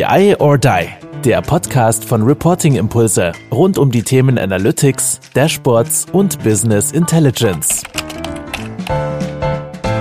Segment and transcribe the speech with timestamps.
[0.00, 0.88] BI or Die,
[1.26, 7.82] der Podcast von Reporting Impulse rund um die Themen Analytics, Dashboards und Business Intelligence.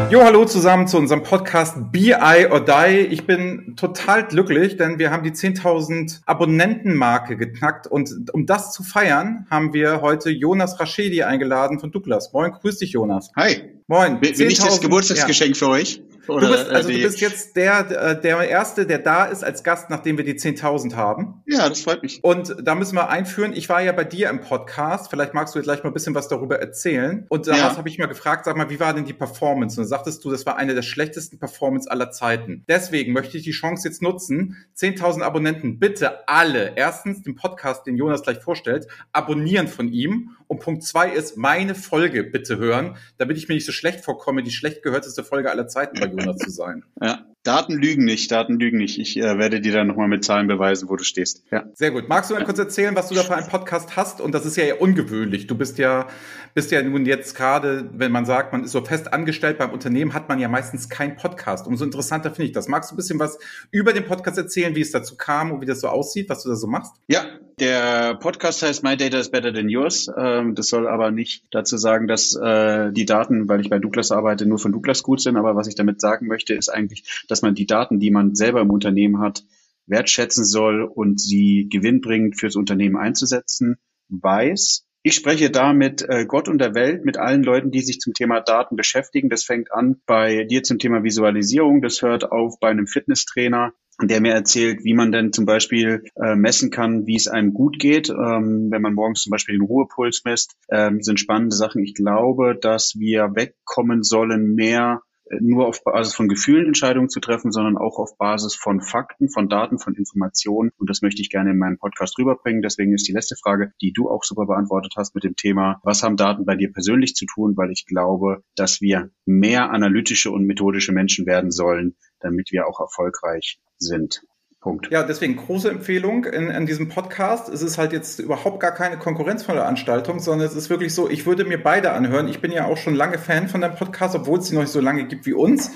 [0.09, 3.07] Jo, hallo zusammen zu unserem Podcast BI or Die.
[3.11, 8.83] Ich bin total glücklich, denn wir haben die 10.000 Abonnentenmarke geknackt und um das zu
[8.83, 12.31] feiern, haben wir heute Jonas Raschedi eingeladen von Douglas.
[12.31, 13.31] Moin, grüß dich, Jonas.
[13.35, 13.78] Hi.
[13.89, 14.19] Moin.
[14.19, 15.65] Bin ich das Geburtstagsgeschenk ja.
[15.65, 15.99] für euch?
[16.27, 19.63] Oder du bist, also du bist jetzt der, äh, der Erste, der da ist als
[19.63, 21.41] Gast, nachdem wir die 10.000 haben.
[21.47, 22.23] Ja, das freut mich.
[22.23, 25.61] Und da müssen wir einführen, ich war ja bei dir im Podcast, vielleicht magst du
[25.63, 27.25] gleich mal ein bisschen was darüber erzählen.
[27.29, 27.77] Und da ja.
[27.77, 29.79] habe ich mal gefragt, sag mal, wie war denn die Performance?
[29.79, 32.65] Und dann sagtest du, das war eine der schlechtesten Performance aller Zeiten.
[32.67, 37.97] Deswegen möchte ich die Chance jetzt nutzen, 10.000 Abonnenten, bitte alle, erstens den Podcast, den
[37.97, 40.35] Jonas gleich vorstellt, abonnieren von ihm.
[40.49, 44.41] Und Punkt zwei ist, meine Folge bitte hören, damit ich mir nicht so schlecht vorkomme,
[44.41, 46.83] die schlecht gehörteste Folge aller Zeiten bei Jonas zu sein.
[46.99, 47.27] Ja.
[47.43, 48.99] Daten lügen nicht, Daten lügen nicht.
[48.99, 51.43] Ich äh, werde dir dann nochmal mit Zahlen beweisen, wo du stehst.
[51.51, 51.63] Ja.
[51.73, 52.09] Sehr gut.
[52.09, 54.19] Magst du mal kurz erzählen, was du da für einen Podcast hast?
[54.19, 55.47] Und das ist ja eher ungewöhnlich.
[55.47, 56.07] Du bist ja,
[56.53, 60.13] bist ja nun jetzt gerade, wenn man sagt, man ist so fest angestellt beim Unternehmen,
[60.13, 61.65] hat man ja meistens keinen Podcast.
[61.65, 62.67] Umso interessanter finde ich das.
[62.67, 63.39] Magst du ein bisschen was
[63.71, 66.49] über den Podcast erzählen, wie es dazu kam und wie das so aussieht, was du
[66.49, 66.91] da so machst?
[67.07, 67.25] Ja,
[67.59, 70.09] der Podcast heißt My Data is Better Than Yours.
[70.17, 74.11] Ähm, das soll aber nicht dazu sagen, dass äh, die Daten, weil ich bei Douglas
[74.11, 75.35] arbeite, nur von Douglas gut sind.
[75.35, 78.61] Aber was ich damit sagen möchte, ist eigentlich, dass man die Daten, die man selber
[78.61, 79.43] im Unternehmen hat,
[79.85, 83.77] wertschätzen soll und sie gewinnbringend fürs Unternehmen einzusetzen,
[84.09, 84.85] weiß.
[85.01, 88.13] Ich spreche da mit äh, Gott und der Welt, mit allen Leuten, die sich zum
[88.13, 89.29] Thema Daten beschäftigen.
[89.29, 94.19] Das fängt an bei dir zum Thema Visualisierung, das hört auf bei einem Fitnesstrainer, der
[94.19, 98.09] mir erzählt, wie man denn zum Beispiel äh, messen kann, wie es einem gut geht,
[98.09, 101.81] ähm, wenn man morgens zum Beispiel den Ruhepuls misst, ähm, sind spannende Sachen.
[101.81, 105.01] Ich glaube, dass wir wegkommen sollen, mehr
[105.39, 109.49] nur auf Basis von Gefühlen Entscheidungen zu treffen, sondern auch auf Basis von Fakten, von
[109.49, 110.71] Daten, von Informationen.
[110.77, 112.61] Und das möchte ich gerne in meinem Podcast rüberbringen.
[112.61, 116.03] Deswegen ist die letzte Frage, die du auch super beantwortet hast mit dem Thema, was
[116.03, 117.55] haben Daten bei dir persönlich zu tun?
[117.55, 122.79] Weil ich glaube, dass wir mehr analytische und methodische Menschen werden sollen, damit wir auch
[122.79, 124.23] erfolgreich sind.
[124.61, 124.91] Punkt.
[124.91, 127.47] Ja, deswegen große Empfehlung in, in diesem Podcast.
[127.47, 131.45] Es ist halt jetzt überhaupt gar keine Konkurrenzveranstaltung, sondern es ist wirklich so, ich würde
[131.45, 132.27] mir beide anhören.
[132.27, 134.73] Ich bin ja auch schon lange Fan von dem Podcast, obwohl es sie noch nicht
[134.73, 135.71] so lange gibt wie uns.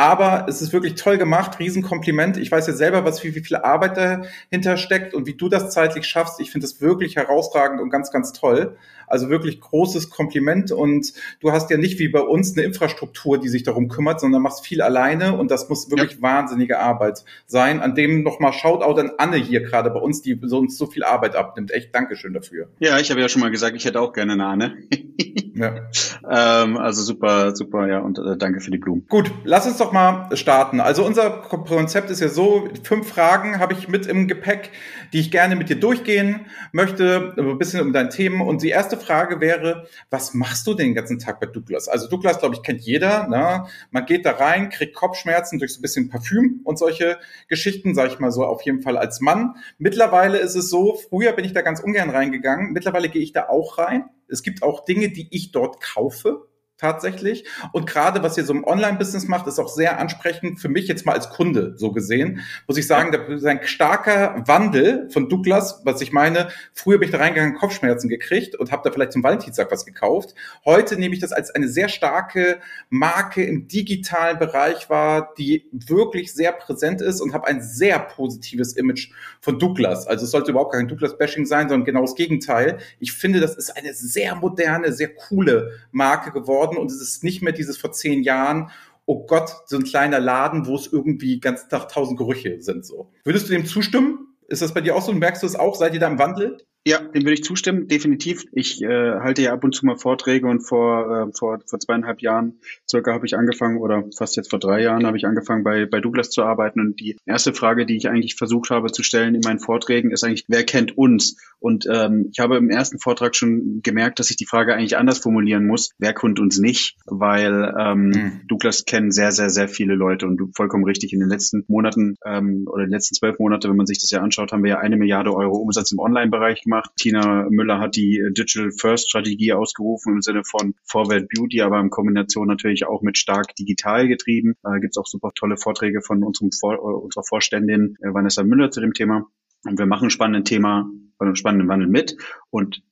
[0.00, 2.38] Aber es ist wirklich toll gemacht, Riesenkompliment.
[2.38, 5.74] Ich weiß ja selber, was wie, wie viel Arbeit dahinter steckt und wie du das
[5.74, 6.40] zeitlich schaffst.
[6.40, 8.78] Ich finde es wirklich herausragend und ganz, ganz toll.
[9.06, 13.50] Also wirklich großes Kompliment und du hast ja nicht wie bei uns eine Infrastruktur, die
[13.50, 16.22] sich darum kümmert, sondern machst viel alleine und das muss wirklich ja.
[16.22, 17.80] wahnsinnige Arbeit sein.
[17.80, 21.36] An dem nochmal Shoutout an Anne hier gerade bei uns, die uns so viel Arbeit
[21.36, 21.72] abnimmt.
[21.72, 22.70] Echt Dankeschön dafür.
[22.78, 24.76] Ja, ich habe ja schon mal gesagt, ich hätte auch gerne eine Anne.
[25.60, 26.64] ja.
[26.64, 29.06] ähm, also super, super, ja, und äh, danke für die Blumen.
[29.08, 30.80] Gut, lass uns doch mal starten.
[30.80, 34.70] Also unser Konzept ist ja so, fünf Fragen habe ich mit im Gepäck,
[35.12, 38.40] die ich gerne mit dir durchgehen möchte, ein bisschen um dein Themen.
[38.40, 41.88] Und die erste Frage wäre, was machst du den ganzen Tag bei Douglas?
[41.88, 43.28] Also Douglas, glaube ich, kennt jeder.
[43.28, 43.66] Ne?
[43.90, 47.18] Man geht da rein, kriegt Kopfschmerzen durch so ein bisschen Parfüm und solche
[47.48, 49.56] Geschichten, sage ich mal so, auf jeden Fall als Mann.
[49.78, 52.72] Mittlerweile ist es so, früher bin ich da ganz ungern reingegangen.
[52.72, 54.04] Mittlerweile gehe ich da auch rein.
[54.30, 56.49] Es gibt auch Dinge, die ich dort kaufe
[56.80, 57.44] tatsächlich.
[57.72, 61.04] Und gerade was ihr so im Online-Business macht, ist auch sehr ansprechend für mich jetzt
[61.06, 62.40] mal als Kunde so gesehen.
[62.66, 66.48] Muss ich sagen, da ist ein starker Wandel von Douglas, was ich meine.
[66.72, 70.34] Früher bin ich da reingegangen, Kopfschmerzen gekriegt und habe da vielleicht zum Valentinstag was gekauft.
[70.64, 72.58] Heute nehme ich das als eine sehr starke
[72.88, 78.74] Marke im digitalen Bereich wahr, die wirklich sehr präsent ist und habe ein sehr positives
[78.74, 80.06] Image von Douglas.
[80.06, 82.78] Also es sollte überhaupt kein Douglas-Bashing sein, sondern genau das Gegenteil.
[82.98, 87.24] Ich finde, das ist eine sehr moderne, sehr coole Marke geworden geworden und es ist
[87.24, 88.70] nicht mehr dieses vor zehn Jahren,
[89.06, 92.84] oh Gott, so ein kleiner Laden, wo es irgendwie ganz Tag tausend Gerüche sind.
[92.84, 93.10] So.
[93.24, 94.36] Würdest du dem zustimmen?
[94.48, 95.12] Ist das bei dir auch so?
[95.12, 95.76] Merkst du es auch?
[95.76, 96.58] Seid ihr da im Wandel?
[96.86, 98.46] Ja, dem würde ich zustimmen, definitiv.
[98.52, 98.88] Ich äh,
[99.20, 102.58] halte ja ab und zu mal Vorträge und vor, äh, vor, vor zweieinhalb Jahren
[102.88, 106.00] circa habe ich angefangen, oder fast jetzt vor drei Jahren habe ich angefangen, bei, bei
[106.00, 106.80] Douglas zu arbeiten.
[106.80, 110.24] Und die erste Frage, die ich eigentlich versucht habe zu stellen in meinen Vorträgen, ist
[110.24, 111.36] eigentlich, wer kennt uns?
[111.58, 115.18] Und ähm, ich habe im ersten Vortrag schon gemerkt, dass ich die Frage eigentlich anders
[115.18, 116.96] formulieren muss, wer kennt uns nicht?
[117.04, 118.40] Weil ähm, mhm.
[118.48, 122.16] Douglas kennen sehr, sehr, sehr viele Leute und du vollkommen richtig, in den letzten Monaten
[122.24, 124.78] ähm, oder den letzten zwölf Monate, wenn man sich das ja anschaut, haben wir ja
[124.78, 126.90] eine Milliarde Euro Umsatz im Online-Bereich gemacht.
[126.96, 131.80] Tina Müller hat die äh, Digital First Strategie ausgerufen im Sinne von Forward Beauty, aber
[131.80, 134.54] in Kombination natürlich auch mit stark digital getrieben.
[134.62, 138.42] Da gibt es auch super tolle Vorträge von unserem Vor äh, unserer Vorständin äh, Vanessa
[138.42, 139.26] Müller zu dem Thema.
[139.64, 140.88] Und wir machen ein spannendes Thema,
[141.18, 142.16] einen spannenden Wandel mit.
[142.50, 142.82] Und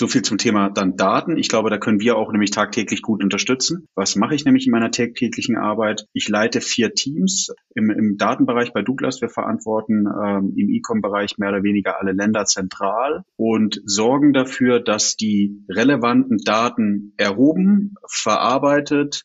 [0.00, 1.36] So viel zum Thema dann Daten.
[1.36, 3.86] Ich glaube, da können wir auch nämlich tagtäglich gut unterstützen.
[3.94, 6.06] Was mache ich nämlich in meiner tagtäglichen Arbeit?
[6.14, 9.20] Ich leite vier Teams im, im Datenbereich bei Douglas.
[9.20, 15.16] Wir verantworten ähm, im E-Com-Bereich mehr oder weniger alle Länder zentral und sorgen dafür, dass
[15.16, 19.24] die relevanten Daten erhoben, verarbeitet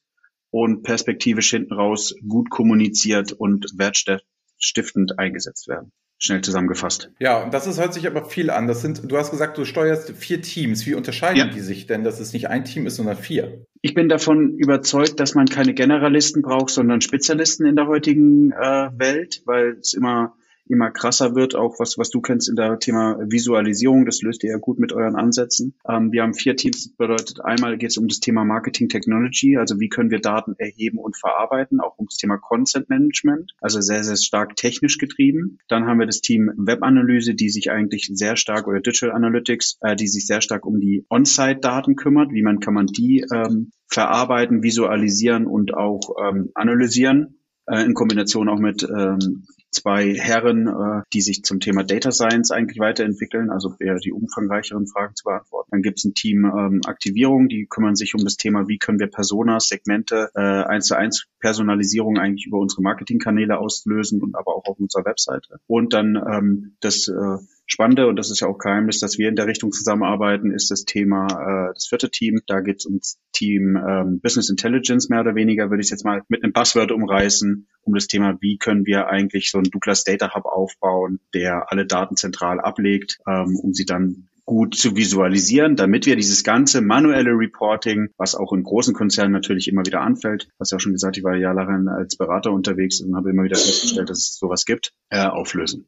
[0.49, 5.93] und perspektivisch hinten raus gut kommuniziert und wertstiftend eingesetzt werden
[6.25, 7.11] schnell zusammengefasst.
[7.19, 8.67] Ja, und das ist, hört sich aber viel an.
[8.67, 10.85] Das sind, du hast gesagt, du steuerst vier Teams.
[10.85, 11.47] Wie unterscheiden ja.
[11.47, 13.65] die sich denn, dass es nicht ein Team ist, sondern vier?
[13.81, 18.89] Ich bin davon überzeugt, dass man keine Generalisten braucht, sondern Spezialisten in der heutigen äh,
[18.97, 20.33] Welt, weil es immer
[20.67, 24.51] immer krasser wird, auch was, was du kennst in der Thema Visualisierung, das löst ihr
[24.51, 25.75] ja gut mit euren Ansätzen.
[25.87, 29.57] Ähm, wir haben vier Teams, das bedeutet einmal geht es um das Thema Marketing Technology,
[29.57, 33.81] also wie können wir Daten erheben und verarbeiten, auch um das Thema Content Management, also
[33.81, 35.59] sehr, sehr stark technisch getrieben.
[35.67, 39.95] Dann haben wir das Team Webanalyse, die sich eigentlich sehr stark, oder Digital Analytics, äh,
[39.95, 44.63] die sich sehr stark um die On-Site-Daten kümmert, wie man kann man die ähm, verarbeiten,
[44.63, 49.45] visualisieren und auch ähm, analysieren äh, in Kombination auch mit ähm,
[49.75, 54.87] zwei Herren, äh, die sich zum Thema Data Science eigentlich weiterentwickeln, also eher die umfangreicheren
[54.87, 55.69] Fragen zu beantworten.
[55.71, 58.99] Dann gibt es ein Team ähm, Aktivierung, die kümmern sich um das Thema, wie können
[58.99, 64.55] wir Personas, Segmente, äh, eins zu eins Personalisierung eigentlich über unsere Marketingkanäle auslösen und aber
[64.55, 65.59] auch auf unserer Webseite.
[65.67, 69.35] Und dann ähm, das äh, Spannende, und das ist ja auch Geheimnis, dass wir in
[69.35, 72.41] der Richtung zusammenarbeiten, ist das Thema äh, das vierte Team.
[72.45, 76.21] Da geht es ums Team ähm, Business Intelligence mehr oder weniger, würde ich jetzt mal
[76.27, 80.35] mit einem Buzzword umreißen, um das Thema, wie können wir eigentlich so einen Douglas Data
[80.35, 86.05] Hub aufbauen, der alle Daten zentral ablegt, ähm, um sie dann gut zu visualisieren, damit
[86.05, 90.69] wir dieses ganze manuelle Reporting, was auch in großen Konzernen natürlich immer wieder anfällt, was
[90.69, 94.09] ja auch schon gesagt, ich war jahrelang als Berater unterwegs und habe immer wieder festgestellt,
[94.09, 95.87] dass es sowas gibt, äh, auflösen.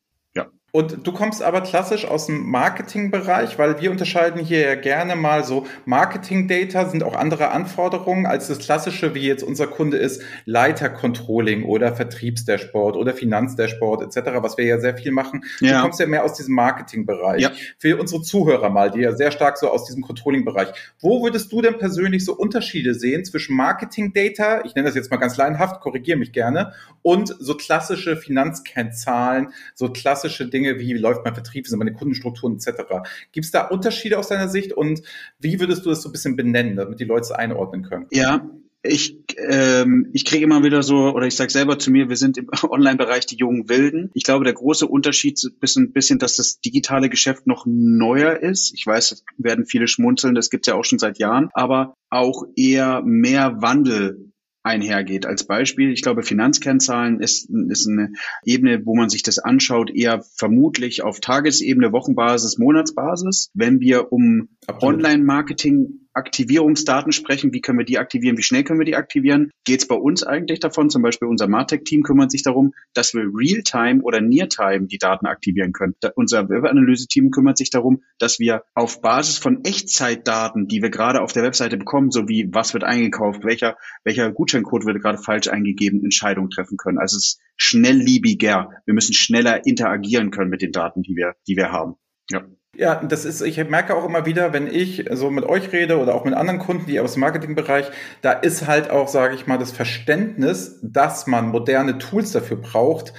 [0.78, 5.44] Und du kommst aber klassisch aus dem Marketingbereich, weil wir unterscheiden hier ja gerne mal
[5.44, 11.64] so Marketing-Data sind auch andere Anforderungen als das klassische, wie jetzt unser Kunde ist, Leiter-Controlling
[11.64, 15.46] oder Vertriebsdashboard oder Finanzdashboard etc., was wir ja sehr viel machen.
[15.62, 15.78] Ja.
[15.78, 17.42] Du kommst ja mehr aus diesem Marketing-Bereich.
[17.42, 17.52] Ja.
[17.80, 20.68] Für unsere Zuhörer mal, die ja sehr stark so aus diesem Controlling-Bereich.
[21.00, 25.18] Wo würdest du denn persönlich so Unterschiede sehen zwischen Marketing-Data, ich nenne das jetzt mal
[25.18, 31.24] ganz leinhaft, korrigiere mich gerne, und so klassische Finanzkennzahlen, so klassische Dinge, Dinge wie, läuft
[31.24, 32.84] mein Vertrieb, wie sind meine Kundenstrukturen etc.
[33.32, 35.02] Gibt es da Unterschiede aus deiner Sicht und
[35.40, 38.08] wie würdest du das so ein bisschen benennen, damit die Leute es einordnen können?
[38.12, 38.50] Ja,
[38.84, 42.38] ich, ähm, ich kriege immer wieder so, oder ich sage selber zu mir, wir sind
[42.38, 44.12] im Online-Bereich die jungen Wilden.
[44.14, 48.74] Ich glaube, der große Unterschied ist ein bisschen, dass das digitale Geschäft noch neuer ist.
[48.74, 51.96] Ich weiß, es werden viele schmunzeln, das gibt es ja auch schon seit Jahren, aber
[52.10, 54.32] auch eher mehr Wandel
[54.68, 55.26] einhergeht.
[55.26, 58.12] Als Beispiel, ich glaube, Finanzkennzahlen ist, ist eine
[58.44, 63.50] Ebene, wo man sich das anschaut, eher vermutlich auf Tagesebene, Wochenbasis, Monatsbasis.
[63.54, 68.86] Wenn wir um Online-Marketing Aktivierungsdaten sprechen, wie können wir die aktivieren, wie schnell können wir
[68.86, 72.74] die aktivieren, geht es bei uns eigentlich davon, zum Beispiel unser Martech-Team kümmert sich darum,
[72.94, 75.96] dass wir Real-Time oder Near-Time die Daten aktivieren können.
[76.00, 81.22] Da, unser Webanalyse-Team kümmert sich darum, dass wir auf Basis von Echtzeitdaten, die wir gerade
[81.22, 86.04] auf der Webseite bekommen, sowie was wird eingekauft, welcher, welcher Gutscheincode wird gerade falsch eingegeben,
[86.04, 86.98] Entscheidungen treffen können.
[86.98, 88.72] Also es ist schnellliebiger.
[88.86, 91.96] Wir müssen schneller interagieren können mit den Daten, die wir, die wir haben.
[92.30, 92.46] Ja.
[92.80, 96.14] Ja, das ist, ich merke auch immer wieder, wenn ich so mit euch rede oder
[96.14, 97.90] auch mit anderen Kunden, die aus dem Marketingbereich,
[98.22, 103.14] da ist halt auch, sage ich mal, das Verständnis, dass man moderne Tools dafür braucht,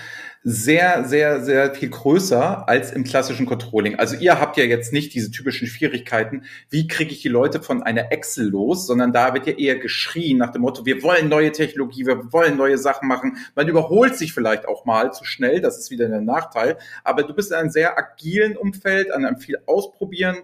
[0.44, 3.96] sehr, sehr, sehr viel größer als im klassischen Controlling.
[3.96, 7.82] Also ihr habt ja jetzt nicht diese typischen Schwierigkeiten, wie kriege ich die Leute von
[7.82, 11.52] einer Excel los, sondern da wird ja eher geschrien nach dem Motto, wir wollen neue
[11.52, 13.36] Technologie, wir wollen neue Sachen machen.
[13.56, 16.78] Man überholt sich vielleicht auch mal zu schnell, das ist wieder ein Nachteil.
[17.04, 20.36] Aber du bist in einem sehr agilen Umfeld, an einem viel Ausprobieren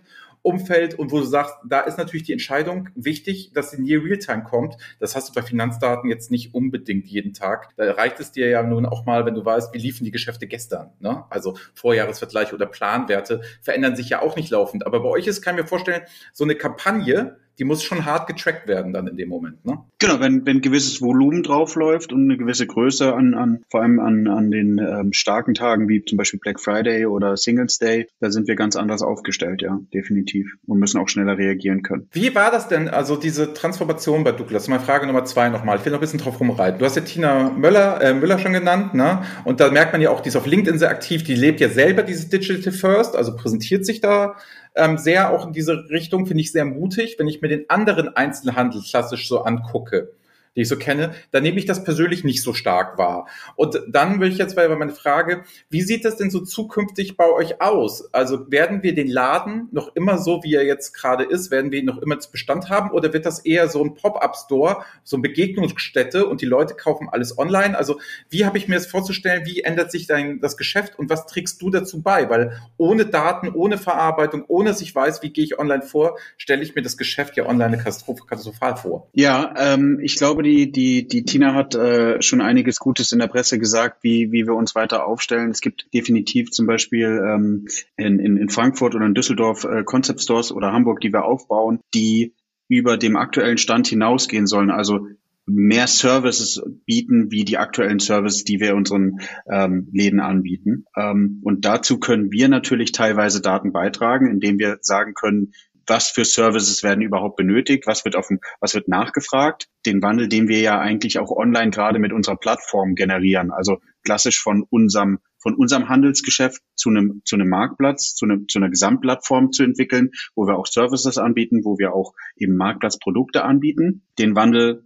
[0.44, 4.44] Umfeld und wo du sagst, da ist natürlich die Entscheidung wichtig, dass sie near Realtime
[4.44, 4.76] kommt.
[5.00, 7.70] Das hast du bei Finanzdaten jetzt nicht unbedingt jeden Tag.
[7.76, 10.46] Da reicht es dir ja nun auch mal, wenn du weißt, wie liefen die Geschäfte
[10.46, 10.92] gestern.
[11.00, 11.24] Ne?
[11.30, 14.86] Also Vorjahresvergleich oder Planwerte verändern sich ja auch nicht laufend.
[14.86, 16.02] Aber bei euch ist, kann ich mir vorstellen,
[16.34, 19.64] so eine Kampagne, die muss schon hart getrackt werden dann in dem Moment.
[19.64, 19.78] Ne?
[19.98, 24.26] Genau, wenn, wenn gewisses Volumen draufläuft und eine gewisse Größe an, an vor allem an,
[24.26, 28.48] an den ähm, starken Tagen wie zum Beispiel Black Friday oder Singles Day, da sind
[28.48, 32.08] wir ganz anders aufgestellt, ja, definitiv und müssen auch schneller reagieren können.
[32.12, 34.68] Wie war das denn, also diese Transformation bei Douglas?
[34.68, 35.78] Meine Frage Nummer zwei nochmal.
[35.78, 36.78] Ich will noch ein bisschen drauf rumreiten.
[36.78, 39.22] Du hast ja Tina Möller, äh, Müller schon genannt, ne?
[39.44, 41.68] Und da merkt man ja auch, die ist auf LinkedIn sehr aktiv, die lebt ja
[41.68, 44.36] selber dieses Digital First, also präsentiert sich da
[44.74, 48.08] ähm, sehr auch in diese Richtung, finde ich sehr mutig, wenn ich mir den anderen
[48.16, 50.12] Einzelhandel klassisch so angucke.
[50.56, 53.28] Die ich so kenne, da nehme ich das persönlich nicht so stark wahr.
[53.56, 57.28] Und dann will ich jetzt mal meine Frage, wie sieht das denn so zukünftig bei
[57.28, 58.12] euch aus?
[58.12, 61.80] Also werden wir den Laden noch immer so, wie er jetzt gerade ist, werden wir
[61.80, 65.22] ihn noch immer zu Bestand haben oder wird das eher so ein Pop-up-Store, so eine
[65.22, 67.76] Begegnungsstätte und die Leute kaufen alles online?
[67.76, 67.98] Also
[68.30, 71.60] wie habe ich mir das vorzustellen, wie ändert sich dein, das Geschäft und was trägst
[71.62, 72.30] du dazu bei?
[72.30, 76.62] Weil ohne Daten, ohne Verarbeitung, ohne dass ich weiß, wie gehe ich online vor, stelle
[76.62, 79.08] ich mir das Geschäft ja online katastrophal vor.
[79.14, 83.26] Ja, ähm, ich glaube, die, die, die Tina hat äh, schon einiges Gutes in der
[83.26, 85.50] Presse gesagt, wie, wie wir uns weiter aufstellen.
[85.50, 90.20] Es gibt definitiv zum Beispiel ähm, in, in, in Frankfurt oder in Düsseldorf äh, Concept
[90.20, 92.34] Stores oder Hamburg, die wir aufbauen, die
[92.68, 94.70] über dem aktuellen Stand hinausgehen sollen.
[94.70, 95.08] Also
[95.46, 99.20] mehr Services bieten, wie die aktuellen Services, die wir unseren
[99.50, 100.86] ähm, Läden anbieten.
[100.96, 105.52] Ähm, und dazu können wir natürlich teilweise Daten beitragen, indem wir sagen können,
[105.86, 110.28] was für Services werden überhaupt benötigt, was wird auf dem, was wird nachgefragt, den Wandel,
[110.28, 115.18] den wir ja eigentlich auch online gerade mit unserer Plattform generieren, also klassisch von unserem
[115.38, 120.10] von unserem Handelsgeschäft zu einem zu einem Marktplatz, zu, einem, zu einer Gesamtplattform zu entwickeln,
[120.34, 124.06] wo wir auch Services anbieten, wo wir auch eben Marktplatzprodukte anbieten.
[124.18, 124.84] Den Wandel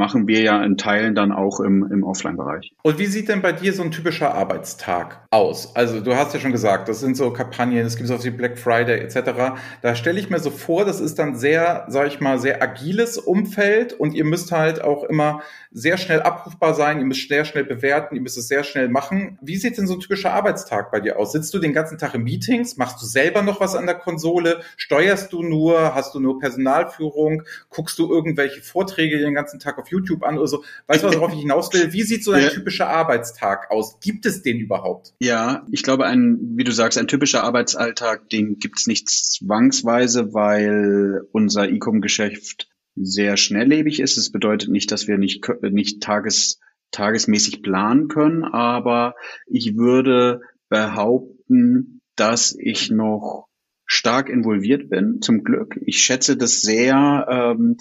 [0.00, 2.72] machen wir ja in Teilen dann auch im, im Offline-Bereich.
[2.82, 5.76] Und wie sieht denn bei dir so ein typischer Arbeitstag aus?
[5.76, 8.58] Also du hast ja schon gesagt, das sind so Kampagnen, es gibt so wie Black
[8.58, 9.60] Friday etc.
[9.82, 13.18] Da stelle ich mir so vor, das ist dann sehr, sage ich mal, sehr agiles
[13.18, 17.64] Umfeld und ihr müsst halt auch immer sehr schnell abrufbar sein, ihr müsst sehr schnell
[17.64, 19.38] bewerten, ihr müsst es sehr schnell machen.
[19.42, 21.32] Wie sieht denn so ein typischer Arbeitstag bei dir aus?
[21.32, 22.78] Sitzt du den ganzen Tag in Meetings?
[22.78, 24.62] Machst du selber noch was an der Konsole?
[24.78, 25.94] Steuerst du nur?
[25.94, 27.42] Hast du nur Personalführung?
[27.68, 30.64] Guckst du irgendwelche Vorträge den ganzen Tag auf YouTube an oder so.
[30.86, 31.92] Weißt du, worauf ich hinaus will?
[31.92, 32.50] Wie sieht so ein ja.
[32.50, 33.98] typischer Arbeitstag aus?
[34.00, 35.14] Gibt es den überhaupt?
[35.20, 40.32] Ja, ich glaube, ein, wie du sagst, ein typischer Arbeitsalltag, den gibt es nicht zwangsweise,
[40.32, 44.16] weil unser E-Com-Geschäft sehr schnelllebig ist.
[44.16, 49.14] Das bedeutet nicht, dass wir nicht, nicht tages, tagesmäßig planen können, aber
[49.46, 53.46] ich würde behaupten, dass ich noch
[53.86, 55.78] stark involviert bin, zum Glück.
[55.84, 57.76] Ich schätze das sehr, ähm,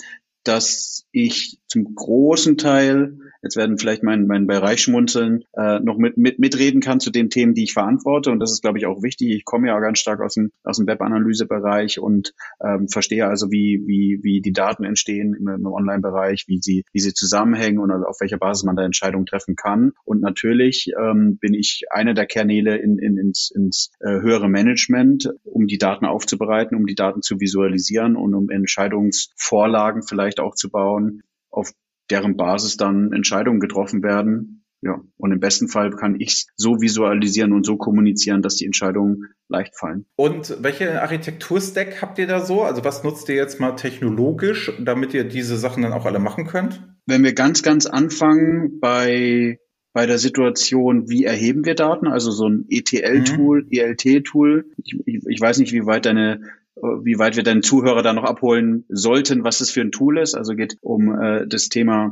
[0.50, 6.18] dass ich zum großen Teil jetzt werden vielleicht mein, mein Bereich schmunzeln, äh, noch mit,
[6.18, 8.32] mit, mitreden kann zu den Themen, die ich verantworte.
[8.32, 9.30] Und das ist, glaube ich, auch wichtig.
[9.30, 13.84] Ich komme ja ganz stark aus dem, aus dem Webanalysebereich und ähm, verstehe also, wie,
[13.86, 18.18] wie, wie die Daten entstehen im, im Online-Bereich, wie sie, wie sie zusammenhängen und auf
[18.20, 19.92] welcher Basis man da Entscheidungen treffen kann.
[20.06, 25.32] Und natürlich ähm, bin ich einer der Kernele in, in, ins, ins äh, höhere Management,
[25.44, 30.70] um die Daten aufzubereiten, um die Daten zu visualisieren und um Entscheidungsvorlagen vielleicht auch zu
[30.70, 31.72] bauen, auf
[32.10, 34.66] deren Basis dann Entscheidungen getroffen werden.
[34.82, 39.26] Ja, und im besten Fall kann ich so visualisieren und so kommunizieren, dass die Entscheidungen
[39.50, 40.06] leicht fallen.
[40.16, 42.64] Und welche Architekturstack habt ihr da so?
[42.64, 46.48] Also was nutzt ihr jetzt mal technologisch, damit ihr diese Sachen dann auch alle machen
[46.48, 46.82] könnt?
[47.06, 49.60] Wenn wir ganz, ganz anfangen bei
[49.92, 53.72] bei der Situation, wie erheben wir Daten, also so ein ETL-Tool, mhm.
[53.72, 54.66] ELT-Tool.
[54.84, 56.42] Ich, ich, ich, weiß nicht, wie weit deine
[56.82, 60.36] wie weit wir deinen Zuhörer da noch abholen sollten, was es für ein Tool ist.
[60.36, 62.12] Also geht um äh, das Thema,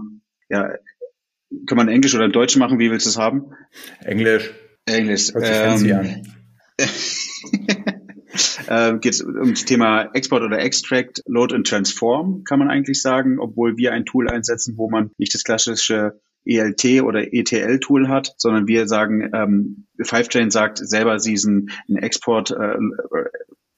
[0.50, 0.70] ja,
[1.66, 2.80] kann man Englisch oder Deutsch machen?
[2.80, 3.52] Wie willst du es haben?
[4.04, 4.54] Englisch.
[4.86, 5.34] Englisch.
[5.34, 6.22] Hört sich fancy ähm, an.
[8.68, 13.02] äh, geht es um das Thema Export oder Extract, Load and Transform, kann man eigentlich
[13.02, 18.34] sagen, obwohl wir ein Tool einsetzen, wo man nicht das klassische ELT oder ETL-Tool hat,
[18.38, 22.78] sondern wir sagen, ähm, Fivechain sagt selber, sie ist ein, ein Export äh,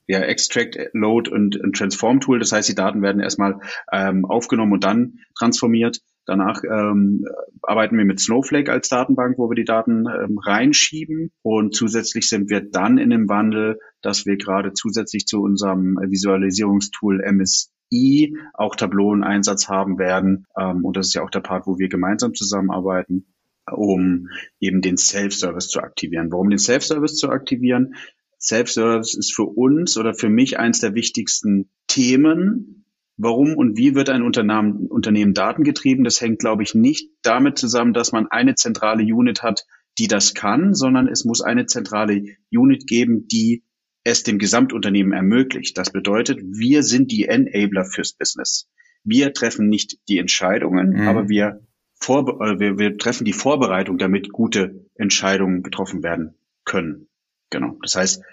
[0.09, 2.39] ja, Extract, Load und, und Transform Tool.
[2.39, 3.59] Das heißt, die Daten werden erstmal
[3.91, 5.99] ähm, aufgenommen und dann transformiert.
[6.25, 7.25] Danach ähm,
[7.61, 11.31] arbeiten wir mit Snowflake als Datenbank, wo wir die Daten ähm, reinschieben.
[11.43, 17.21] Und zusätzlich sind wir dann in dem Wandel, dass wir gerade zusätzlich zu unserem Visualisierungstool
[17.31, 20.47] MSI auch Tableau in Einsatz haben werden.
[20.59, 23.27] Ähm, und das ist ja auch der Part, wo wir gemeinsam zusammenarbeiten
[23.71, 26.31] um eben den Self-Service zu aktivieren.
[26.31, 27.93] Warum den Self-Service zu aktivieren?
[28.39, 32.85] Self-Service ist für uns oder für mich eins der wichtigsten Themen.
[33.17, 36.05] Warum und wie wird ein Unternehmen, Unternehmen datengetrieben?
[36.05, 39.65] Das hängt, glaube ich, nicht damit zusammen, dass man eine zentrale Unit hat,
[39.97, 43.63] die das kann, sondern es muss eine zentrale Unit geben, die
[44.05, 45.77] es dem Gesamtunternehmen ermöglicht.
[45.77, 48.69] Das bedeutet, wir sind die Enabler fürs Business.
[49.03, 51.07] Wir treffen nicht die Entscheidungen, mhm.
[51.07, 51.61] aber wir,
[51.99, 57.08] vor, äh, wir, wir treffen die Vorbereitung, damit gute Entscheidungen getroffen werden können.
[57.49, 57.77] Genau.
[57.81, 58.23] Das heißt,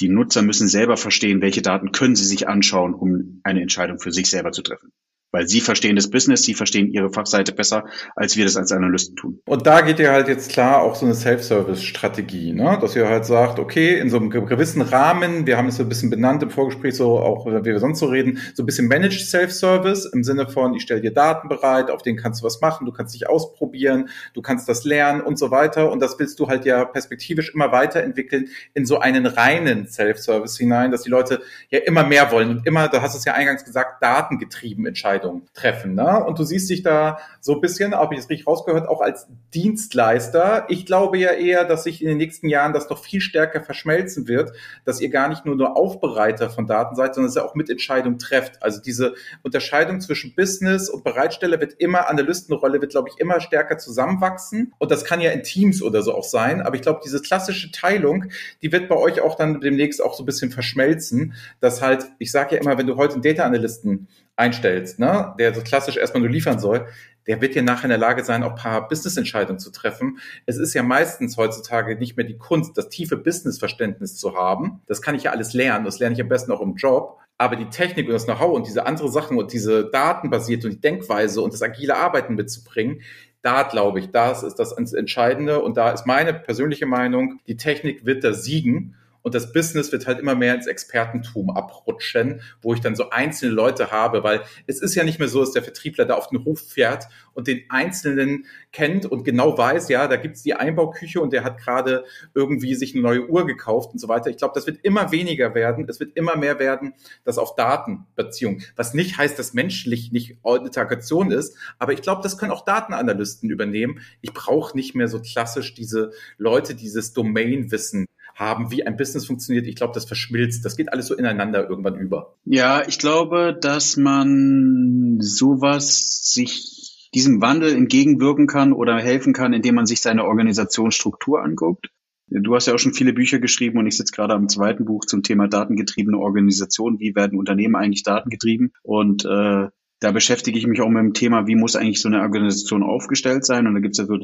[0.00, 4.12] die Nutzer müssen selber verstehen, welche Daten können sie sich anschauen, um eine Entscheidung für
[4.12, 4.92] sich selber zu treffen.
[5.30, 7.84] Weil sie verstehen das Business, sie verstehen ihre Fachseite besser,
[8.16, 9.40] als wir das als Analysten tun.
[9.46, 12.78] Und da geht ihr halt jetzt klar auch so eine Self-Service-Strategie, ne?
[12.80, 15.88] dass ihr halt sagt, okay, in so einem gewissen Rahmen, wir haben es so ein
[15.88, 19.20] bisschen benannt im Vorgespräch, so auch wie wir sonst so reden, so ein bisschen Managed
[19.20, 22.86] Self-Service im Sinne von, ich stelle dir Daten bereit, auf denen kannst du was machen,
[22.86, 25.90] du kannst dich ausprobieren, du kannst das lernen und so weiter.
[25.90, 30.90] Und das willst du halt ja perspektivisch immer weiterentwickeln in so einen reinen Self-Service hinein,
[30.90, 33.64] dass die Leute ja immer mehr wollen und immer, da hast du es ja eingangs
[33.64, 35.94] gesagt, datengetrieben entscheiden Entscheidung treffen.
[35.94, 36.24] Ne?
[36.24, 39.26] Und du siehst dich da so ein bisschen, habe ich es richtig rausgehört, auch als
[39.54, 40.66] Dienstleister.
[40.68, 44.28] Ich glaube ja eher, dass sich in den nächsten Jahren das noch viel stärker verschmelzen
[44.28, 44.52] wird,
[44.84, 48.18] dass ihr gar nicht nur nur Aufbereiter von Daten seid, sondern dass ihr auch Mitentscheidung
[48.18, 48.62] trefft.
[48.62, 53.78] Also diese Unterscheidung zwischen Business und Bereitsteller wird immer, Analystenrolle wird, glaube ich, immer stärker
[53.78, 54.72] zusammenwachsen.
[54.78, 56.62] Und das kann ja in Teams oder so auch sein.
[56.62, 58.26] Aber ich glaube, diese klassische Teilung,
[58.62, 62.30] die wird bei euch auch dann demnächst auch so ein bisschen verschmelzen, dass halt, ich
[62.30, 66.22] sage ja immer, wenn du heute einen Data Analysten einstellst, ne, der so klassisch erstmal
[66.22, 66.86] nur liefern soll,
[67.26, 70.18] der wird dir nachher in der Lage sein, auch paar Business-Entscheidungen zu treffen.
[70.46, 74.80] Es ist ja meistens heutzutage nicht mehr die Kunst, das tiefe Business-Verständnis zu haben.
[74.86, 75.84] Das kann ich ja alles lernen.
[75.84, 77.18] Das lerne ich am besten auch im Job.
[77.36, 80.80] Aber die Technik und das Know-how und diese andere Sachen und diese datenbasierte und die
[80.80, 83.02] Denkweise und das agile Arbeiten mitzubringen,
[83.42, 85.60] da glaube ich, das ist das Entscheidende.
[85.60, 88.94] Und da ist meine persönliche Meinung, die Technik wird da siegen.
[89.28, 93.52] Und das Business wird halt immer mehr ins Expertentum abrutschen, wo ich dann so einzelne
[93.52, 96.46] Leute habe, weil es ist ja nicht mehr so, dass der Vertriebler da auf den
[96.46, 101.34] Hof fährt und den Einzelnen kennt und genau weiß, ja, da gibt's die Einbauküche und
[101.34, 104.30] der hat gerade irgendwie sich eine neue Uhr gekauft und so weiter.
[104.30, 105.84] Ich glaube, das wird immer weniger werden.
[105.86, 106.94] Es wird immer mehr werden,
[107.24, 112.38] dass auf Datenbeziehung, was nicht heißt, dass menschlich nicht Interaktion ist, aber ich glaube, das
[112.38, 114.00] können auch Datenanalysten übernehmen.
[114.22, 118.07] Ich brauche nicht mehr so klassisch diese Leute, dieses Domainwissen
[118.38, 119.66] haben, wie ein Business funktioniert.
[119.66, 120.64] Ich glaube, das verschmilzt.
[120.64, 122.36] Das geht alles so ineinander irgendwann über.
[122.44, 129.74] Ja, ich glaube, dass man sowas sich diesem Wandel entgegenwirken kann oder helfen kann, indem
[129.74, 131.88] man sich seine Organisationsstruktur anguckt.
[132.30, 135.06] Du hast ja auch schon viele Bücher geschrieben und ich sitze gerade am zweiten Buch
[135.06, 137.00] zum Thema datengetriebene Organisation.
[137.00, 138.72] Wie werden Unternehmen eigentlich datengetrieben?
[138.82, 139.68] Und äh,
[140.00, 143.44] da beschäftige ich mich auch mit dem Thema, wie muss eigentlich so eine Organisation aufgestellt
[143.44, 143.66] sein.
[143.66, 144.14] Und da gibt es ja so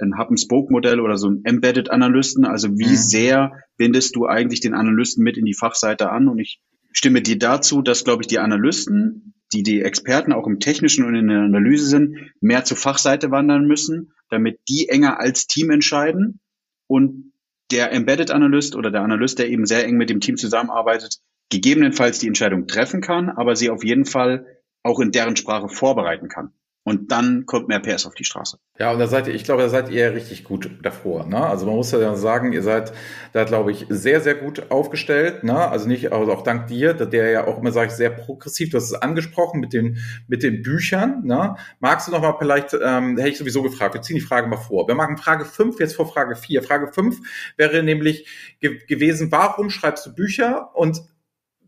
[0.00, 2.44] ein Hub-and-Spoke-Modell oder so ein Embedded-Analysten.
[2.44, 2.96] Also wie mhm.
[2.96, 6.28] sehr bindest du eigentlich den Analysten mit in die Fachseite an?
[6.28, 6.60] Und ich
[6.92, 11.14] stimme dir dazu, dass, glaube ich, die Analysten, die die Experten auch im Technischen und
[11.14, 16.40] in der Analyse sind, mehr zur Fachseite wandern müssen, damit die enger als Team entscheiden
[16.86, 17.32] und
[17.70, 21.16] der Embedded-Analyst oder der Analyst, der eben sehr eng mit dem Team zusammenarbeitet,
[21.50, 24.46] gegebenenfalls die Entscheidung treffen kann, aber sie auf jeden Fall
[24.82, 26.52] auch in deren Sprache vorbereiten kann.
[26.84, 28.58] Und dann kommt mehr PS auf die Straße.
[28.76, 31.24] Ja, und da seid ihr, ich glaube, da seid ihr richtig gut davor.
[31.26, 31.38] Ne?
[31.38, 32.92] Also man muss ja sagen, ihr seid
[33.32, 35.44] da, glaube ich, sehr, sehr gut aufgestellt.
[35.44, 35.56] Ne?
[35.56, 38.78] Also nicht, also auch dank dir, der ja auch immer, sage ich, sehr progressiv, du
[38.78, 41.22] hast es angesprochen mit den, mit den Büchern.
[41.24, 41.54] Ne?
[41.78, 44.56] Magst du noch mal vielleicht, ähm, hätte ich sowieso gefragt, wir ziehen die Frage mal
[44.56, 44.88] vor.
[44.88, 46.64] Wir machen Frage 5 jetzt vor Frage 4.
[46.64, 47.20] Frage 5
[47.56, 48.26] wäre nämlich
[48.58, 50.70] ge gewesen, warum schreibst du Bücher?
[50.74, 51.00] Und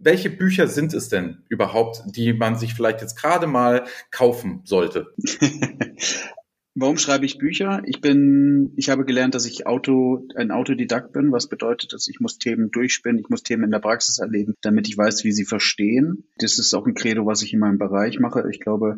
[0.04, 5.14] welche Bücher sind es denn überhaupt, die man sich vielleicht jetzt gerade mal kaufen sollte?
[6.76, 7.82] Warum schreibe ich Bücher?
[7.86, 12.18] Ich bin, ich habe gelernt, dass ich Auto, ein Autodidakt bin, was bedeutet, dass ich
[12.18, 15.44] muss Themen durchspinnen, ich muss Themen in der Praxis erleben, damit ich weiß, wie sie
[15.44, 16.24] verstehen.
[16.38, 18.48] Das ist auch ein Credo, was ich in meinem Bereich mache.
[18.50, 18.96] Ich glaube,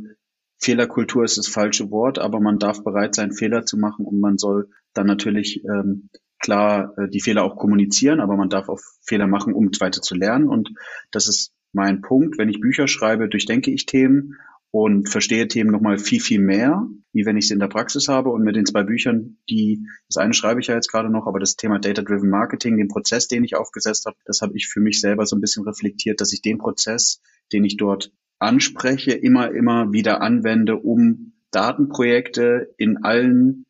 [0.58, 4.38] Fehlerkultur ist das falsche Wort, aber man darf bereit sein, Fehler zu machen und man
[4.38, 9.26] soll dann natürlich ähm, klar äh, die Fehler auch kommunizieren, aber man darf auch Fehler
[9.26, 10.48] machen, um weiter zu lernen.
[10.48, 10.70] Und
[11.10, 12.38] das ist mein Punkt.
[12.38, 14.34] Wenn ich Bücher schreibe, durchdenke ich Themen
[14.70, 18.30] und verstehe Themen nochmal viel, viel mehr, wie wenn ich sie in der Praxis habe.
[18.30, 21.38] Und mit den zwei Büchern, die, das eine schreibe ich ja jetzt gerade noch, aber
[21.38, 25.00] das Thema Data-Driven Marketing, den Prozess, den ich aufgesetzt habe, das habe ich für mich
[25.00, 27.20] selber so ein bisschen reflektiert, dass ich den Prozess,
[27.52, 33.65] den ich dort anspreche, immer, immer wieder anwende, um Datenprojekte in allen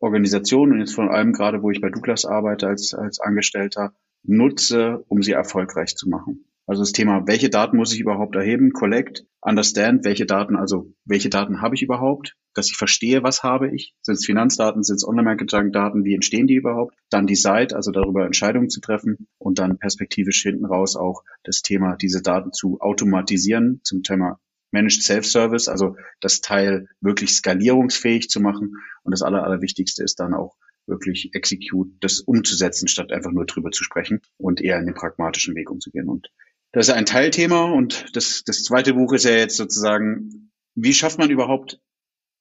[0.00, 5.04] Organisation und jetzt vor allem gerade, wo ich bei Douglas arbeite als, als Angestellter, nutze,
[5.08, 6.44] um sie erfolgreich zu machen.
[6.66, 11.28] Also das Thema, welche Daten muss ich überhaupt erheben, collect, understand, welche Daten, also welche
[11.28, 15.06] Daten habe ich überhaupt, dass ich verstehe, was habe ich, sind es Finanzdaten, sind es
[15.06, 20.42] Online-Marketing-Daten, wie entstehen die überhaupt, dann Decide, also darüber Entscheidungen zu treffen und dann perspektivisch
[20.42, 24.38] hinten raus auch das Thema, diese Daten zu automatisieren zum Thema
[24.72, 28.76] Managed Self-Service, also das Teil wirklich skalierungsfähig zu machen.
[29.02, 30.56] Und das Aller, Allerwichtigste ist dann auch
[30.86, 35.54] wirklich Execute, das umzusetzen, statt einfach nur drüber zu sprechen und eher in den pragmatischen
[35.54, 36.08] Weg umzugehen.
[36.08, 36.28] Und
[36.72, 37.64] das ist ein Teilthema.
[37.64, 41.80] Und das, das zweite Buch ist ja jetzt sozusagen, wie schafft man überhaupt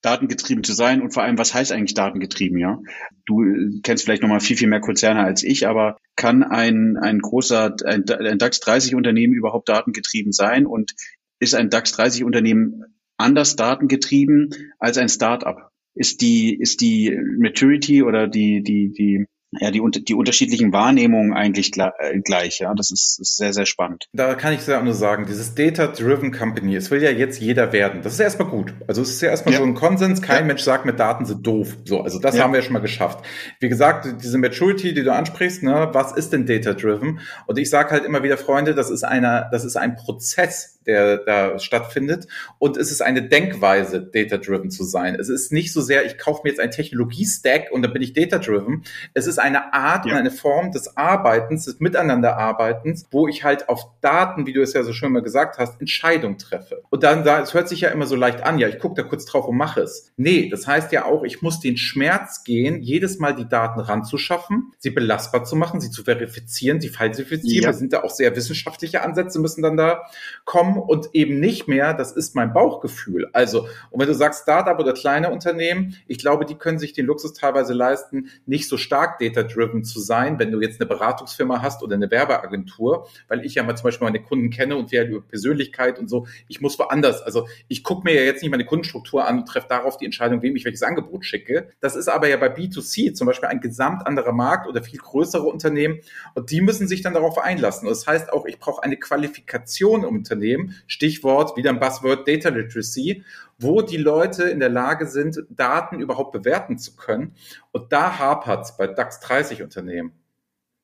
[0.02, 2.80] datengetrieben zu sein und vor allem, was heißt eigentlich datengetrieben, ja?
[3.26, 3.44] Du
[3.84, 8.10] kennst vielleicht nochmal viel, viel mehr Konzerne als ich, aber kann ein, ein großer, ein,
[8.10, 10.94] ein DAX 30 Unternehmen überhaupt datengetrieben sein und
[11.40, 12.86] ist ein DAX 30 Unternehmen
[13.18, 15.70] anders datengetrieben als ein Startup?
[15.96, 21.72] Ist die, ist die Maturity oder die, die, die ja, die, die unterschiedlichen Wahrnehmungen eigentlich
[21.78, 22.60] äh, gleich.
[22.60, 24.06] Ja, das ist, ist sehr, sehr spannend.
[24.14, 28.02] Da kann ich sehr nur sagen, dieses Data-Driven Company, es will ja jetzt jeder werden.
[28.04, 28.74] Das ist erstmal gut.
[28.88, 29.60] Also es ist ja erstmal ja.
[29.60, 30.22] so ein Konsens.
[30.22, 30.46] Kein ja.
[30.46, 31.78] Mensch sagt, mit Daten sind doof.
[31.86, 32.44] So, also das ja.
[32.44, 33.26] haben wir ja schon mal geschafft.
[33.60, 37.20] Wie gesagt, diese Maturity, die du ansprichst, ne, was ist denn Data-Driven?
[37.48, 41.18] Und ich sage halt immer wieder, Freunde, das ist einer, das ist ein Prozess, der
[41.18, 42.28] da stattfindet.
[42.58, 45.16] Und es ist eine Denkweise, data-driven zu sein.
[45.16, 48.14] Es ist nicht so sehr, ich kaufe mir jetzt einen Technologie-Stack und dann bin ich
[48.14, 48.84] data-driven.
[49.14, 50.14] Es ist eine Art ja.
[50.14, 54.74] und eine Form des Arbeitens, des Miteinanderarbeitens, wo ich halt auf Daten, wie du es
[54.74, 56.84] ja so schön mal gesagt hast, Entscheidungen treffe.
[56.90, 59.26] Und dann, es hört sich ja immer so leicht an, ja, ich gucke da kurz
[59.26, 60.12] drauf und mache es.
[60.18, 64.74] Nee, das heißt ja auch, ich muss den Schmerz gehen, jedes Mal die Daten ranzuschaffen,
[64.78, 67.64] sie belastbar zu machen, sie zu verifizieren, sie falsifizieren.
[67.64, 67.70] Ja.
[67.70, 70.04] Da sind da auch sehr wissenschaftliche Ansätze müssen dann da
[70.46, 73.30] kommen und eben nicht mehr, das ist mein Bauchgefühl.
[73.34, 77.06] Also, und wenn du sagst Startup oder kleine Unternehmen, ich glaube, die können sich den
[77.06, 81.84] Luxus teilweise leisten, nicht so stark data-driven zu sein, wenn du jetzt eine Beratungsfirma hast
[81.84, 85.22] oder eine Werbeagentur, weil ich ja mal zum Beispiel meine Kunden kenne und wir über
[85.22, 89.28] Persönlichkeit und so, ich muss woanders, also ich gucke mir ja jetzt nicht meine Kundenstruktur
[89.28, 91.70] an und treffe darauf die Entscheidung, wem ich welches Angebot schicke.
[91.80, 95.44] Das ist aber ja bei B2C zum Beispiel ein gesamt anderer Markt oder viel größere
[95.44, 96.00] Unternehmen
[96.36, 97.88] und die müssen sich dann darauf einlassen.
[97.88, 102.50] Und das heißt auch, ich brauche eine Qualifikation im Unternehmen, Stichwort, wieder ein Buzzword Data
[102.50, 103.24] Literacy,
[103.60, 107.36] wo die Leute in der Lage sind, Daten überhaupt bewerten zu können.
[107.72, 110.14] Und da hapert es bei DAX 30 Unternehmen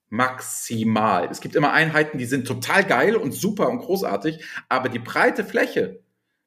[0.09, 1.27] maximal.
[1.31, 5.43] Es gibt immer Einheiten, die sind total geil und super und großartig, aber die breite
[5.43, 5.99] Fläche,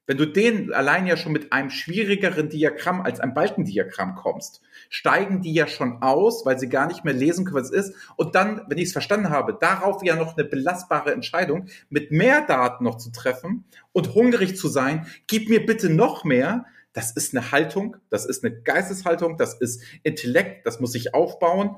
[0.09, 5.43] wenn du den allein ja schon mit einem schwierigeren Diagramm als ein Balkendiagramm kommst, steigen
[5.43, 7.95] die ja schon aus, weil sie gar nicht mehr lesen können, was es ist.
[8.17, 12.41] Und dann, wenn ich es verstanden habe, darauf ja noch eine belastbare Entscheidung mit mehr
[12.41, 16.65] Daten noch zu treffen und hungrig zu sein, gib mir bitte noch mehr.
[16.95, 21.77] Das ist eine Haltung, das ist eine Geisteshaltung, das ist Intellekt, das muss sich aufbauen.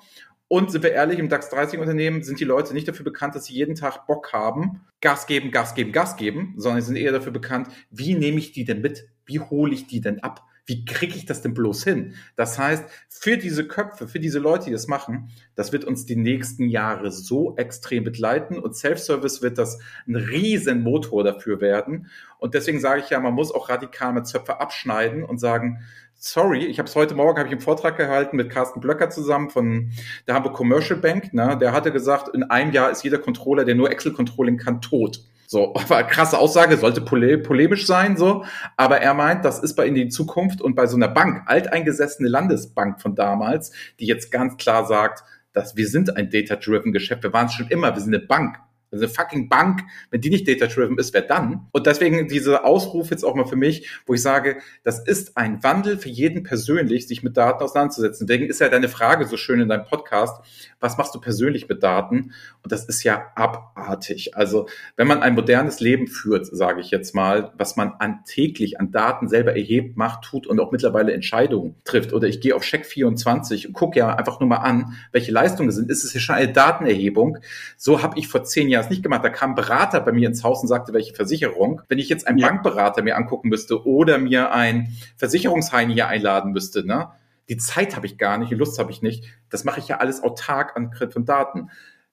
[0.52, 3.44] Und sind wir ehrlich, im DAX 30 Unternehmen sind die Leute nicht dafür bekannt, dass
[3.44, 7.12] sie jeden Tag Bock haben, Gas geben, Gas geben, Gas geben, sondern sie sind eher
[7.12, 9.08] dafür bekannt, wie nehme ich die denn mit?
[9.26, 10.44] Wie hole ich die denn ab?
[10.66, 12.14] Wie kriege ich das denn bloß hin?
[12.34, 16.16] Das heißt, für diese Köpfe, für diese Leute, die das machen, das wird uns die
[16.16, 22.08] nächsten Jahre so extrem begleiten und Self-Service wird das ein riesen Motor dafür werden.
[22.38, 25.84] Und deswegen sage ich ja, man muss auch radikal mit Zöpfe abschneiden und sagen,
[26.20, 29.48] sorry, ich habe es heute Morgen, habe ich einen Vortrag gehalten mit Carsten Blöcker zusammen
[29.48, 29.90] von
[30.26, 31.32] der Hamburg Commercial Bank.
[31.32, 31.56] Ne?
[31.58, 35.22] Der hatte gesagt, in einem Jahr ist jeder Controller, der nur Excel-Controlling kann, tot.
[35.46, 38.44] So, war krasse Aussage, sollte pole polemisch sein, so.
[38.76, 42.28] Aber er meint, das ist bei ihnen die Zukunft und bei so einer Bank, alteingesessene
[42.28, 47.22] Landesbank von damals, die jetzt ganz klar sagt, dass wir sind ein data-driven Geschäft.
[47.22, 47.94] Wir waren es schon immer.
[47.94, 48.58] Wir sind eine Bank.
[48.92, 51.68] Eine fucking Bank, wenn die nicht data-driven ist, wer dann?
[51.70, 55.62] Und deswegen diese Ausruf jetzt auch mal für mich, wo ich sage, das ist ein
[55.62, 58.26] Wandel für jeden persönlich, sich mit Daten auseinanderzusetzen.
[58.26, 60.42] Deswegen ist ja deine Frage so schön in deinem Podcast,
[60.80, 62.32] was machst du persönlich mit Daten?
[62.62, 64.36] Und das ist ja abartig.
[64.36, 68.80] Also wenn man ein modernes Leben führt, sage ich jetzt mal, was man an täglich
[68.80, 72.12] an Daten selber erhebt, macht, tut und auch mittlerweile Entscheidungen trifft.
[72.12, 75.90] Oder ich gehe auf Check24 und gucke ja einfach nur mal an, welche Leistungen sind.
[75.90, 77.38] Ist es hier schon eine Datenerhebung?
[77.76, 79.24] So habe ich vor zehn Jahren es nicht gemacht.
[79.24, 81.82] Da kam ein Berater bei mir ins Haus und sagte, welche Versicherung.
[81.88, 82.48] Wenn ich jetzt einen ja.
[82.48, 87.10] Bankberater mir angucken müsste oder mir ein Versicherungshain hier einladen müsste, ne?
[87.48, 89.24] Die Zeit habe ich gar nicht, die Lust habe ich nicht.
[89.48, 91.70] Das mache ich ja alles autark an von Daten.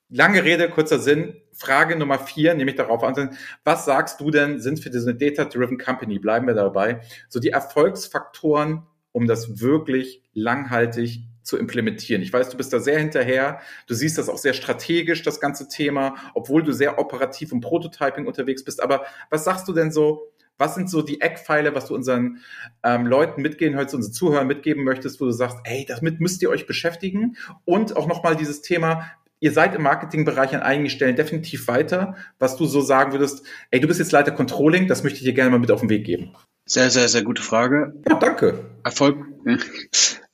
[0.10, 1.36] Lange Rede, kurzer Sinn.
[1.54, 6.18] Frage Nummer vier, nämlich darauf an, was sagst du denn, sind für diese Data-Driven Company,
[6.18, 12.22] bleiben wir dabei, so die Erfolgsfaktoren, um das wirklich langhaltig zu implementieren.
[12.22, 13.62] Ich weiß, du bist da sehr hinterher.
[13.88, 18.28] Du siehst das auch sehr strategisch, das ganze Thema, obwohl du sehr operativ im Prototyping
[18.28, 18.84] unterwegs bist.
[18.84, 20.32] Aber was sagst du denn so?
[20.60, 22.40] Was sind so die Eckpfeile, was du unseren
[22.84, 26.50] ähm, Leuten mitgehen, heute unseren Zuhörern mitgeben möchtest, wo du sagst, ey, damit müsst ihr
[26.50, 27.38] euch beschäftigen?
[27.64, 29.06] Und auch nochmal dieses Thema,
[29.40, 33.80] ihr seid im Marketingbereich an einigen Stellen definitiv weiter, was du so sagen würdest, ey,
[33.80, 36.06] du bist jetzt Leiter Controlling, das möchte ich dir gerne mal mit auf den Weg
[36.06, 36.34] geben.
[36.66, 37.94] Sehr, sehr, sehr gute Frage.
[38.10, 38.66] Ja, danke.
[38.84, 39.24] Erfolg,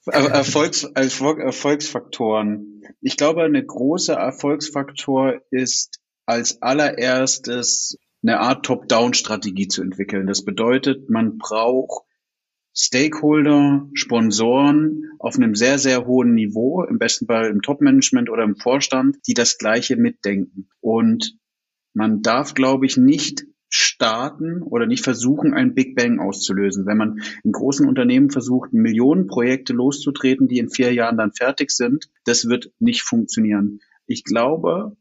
[0.05, 2.83] Erfolgs, Erfolg, Erfolgsfaktoren.
[3.01, 10.27] Ich glaube, eine große Erfolgsfaktor ist als allererstes eine Art Top-Down-Strategie zu entwickeln.
[10.27, 12.05] Das bedeutet, man braucht
[12.75, 18.55] Stakeholder, Sponsoren auf einem sehr, sehr hohen Niveau, im besten Fall im Top-Management oder im
[18.55, 20.69] Vorstand, die das Gleiche mitdenken.
[20.81, 21.37] Und
[21.93, 26.85] man darf, glaube ich, nicht starten oder nicht versuchen, ein Big Bang auszulösen.
[26.85, 31.71] Wenn man in großen Unternehmen versucht, Millionen Projekte loszutreten, die in vier Jahren dann fertig
[31.71, 33.79] sind, das wird nicht funktionieren.
[34.05, 34.95] Ich glaube,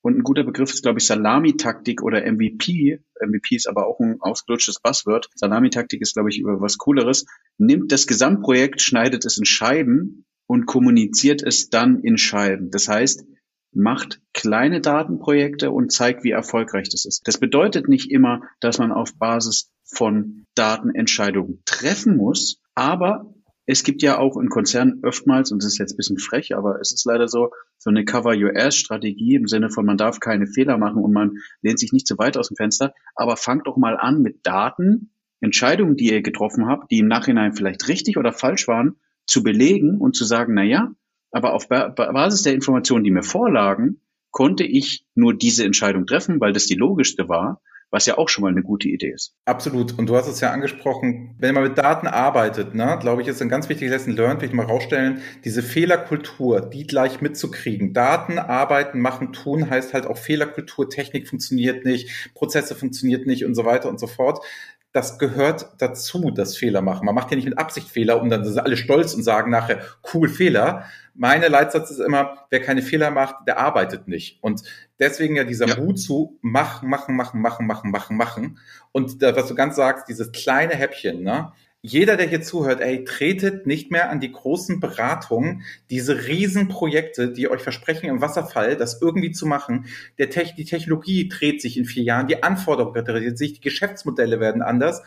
[0.00, 3.00] Und ein guter Begriff ist, glaube ich, Salami-Taktik oder MVP.
[3.20, 5.28] MVP ist aber auch ein ausgelutschtes Buzzword.
[5.34, 7.26] Salami-Taktik ist, glaube ich, über was Cooleres.
[7.58, 12.70] Nimmt das Gesamtprojekt, schneidet es in Scheiben und kommuniziert es dann in Scheiben.
[12.70, 13.26] Das heißt,
[13.72, 17.26] macht kleine Datenprojekte und zeigt, wie erfolgreich das ist.
[17.26, 23.34] Das bedeutet nicht immer, dass man auf Basis von Daten Entscheidungen treffen muss, aber
[23.70, 26.80] es gibt ja auch in Konzernen oftmals, und das ist jetzt ein bisschen frech, aber
[26.80, 31.02] es ist leider so, so eine Cover-Your-Ass-Strategie im Sinne von, man darf keine Fehler machen
[31.02, 34.22] und man lehnt sich nicht zu weit aus dem Fenster, aber fangt doch mal an
[34.22, 38.96] mit Daten, Entscheidungen, die ihr getroffen habt, die im Nachhinein vielleicht richtig oder falsch waren,
[39.26, 40.90] zu belegen und zu sagen, na ja,
[41.30, 46.52] aber auf Basis der Informationen, die mir vorlagen, konnte ich nur diese Entscheidung treffen, weil
[46.52, 47.60] das die logischste war
[47.90, 49.34] was ja auch schon mal eine gute Idee ist.
[49.46, 49.98] Absolut.
[49.98, 53.40] Und du hast es ja angesprochen, wenn man mit Daten arbeitet, ne, glaube ich, ist
[53.40, 57.94] ein ganz wichtiges Lesson learned, will ich mal rausstellen, diese Fehlerkultur, die gleich mitzukriegen.
[57.94, 63.54] Daten, arbeiten, machen, tun heißt halt auch Fehlerkultur, Technik funktioniert nicht, Prozesse funktioniert nicht und
[63.54, 64.44] so weiter und so fort
[64.92, 67.04] das gehört dazu, das Fehler machen.
[67.04, 69.80] Man macht ja nicht mit Absicht Fehler, um dann sind alle stolz und sagen nachher,
[70.14, 70.84] cool Fehler.
[71.14, 74.42] Meine Leitsatz ist immer, wer keine Fehler macht, der arbeitet nicht.
[74.42, 74.62] Und
[74.98, 75.76] deswegen ja dieser ja.
[75.76, 78.58] Mut zu machen, machen, machen, machen, machen, machen, machen.
[78.92, 81.52] Und das, was du ganz sagst, dieses kleine Häppchen, ne?
[81.80, 87.48] Jeder, der hier zuhört, ey, tretet nicht mehr an die großen Beratungen, diese Riesenprojekte, die
[87.48, 89.86] euch versprechen, im Wasserfall das irgendwie zu machen.
[90.18, 94.40] Der Te die Technologie dreht sich in vier Jahren, die Anforderungen drehen sich, die Geschäftsmodelle
[94.40, 95.02] werden anders.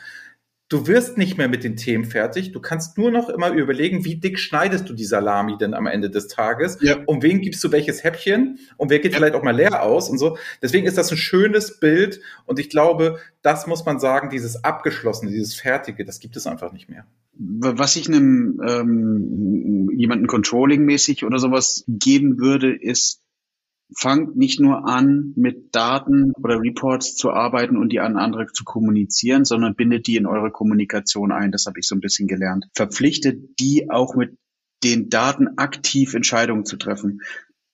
[0.71, 2.53] Du wirst nicht mehr mit den Themen fertig.
[2.53, 6.09] Du kannst nur noch immer überlegen, wie dick schneidest du die Salami denn am Ende
[6.09, 6.77] des Tages?
[6.79, 6.95] Ja.
[7.07, 8.57] Um wen gibst du welches Häppchen?
[8.77, 9.17] Und wer geht ja.
[9.17, 10.37] vielleicht auch mal leer aus und so?
[10.61, 12.21] Deswegen ist das ein schönes Bild.
[12.45, 16.71] Und ich glaube, das muss man sagen, dieses Abgeschlossene, dieses Fertige, das gibt es einfach
[16.71, 17.05] nicht mehr.
[17.33, 23.20] Was ich einem ähm, jemanden Controlling-mäßig oder sowas geben würde, ist
[23.95, 28.63] fangt nicht nur an, mit Daten oder Reports zu arbeiten und die an andere zu
[28.63, 31.51] kommunizieren, sondern bindet die in eure Kommunikation ein.
[31.51, 32.67] Das habe ich so ein bisschen gelernt.
[32.73, 34.37] Verpflichtet die auch mit
[34.83, 37.21] den Daten aktiv Entscheidungen zu treffen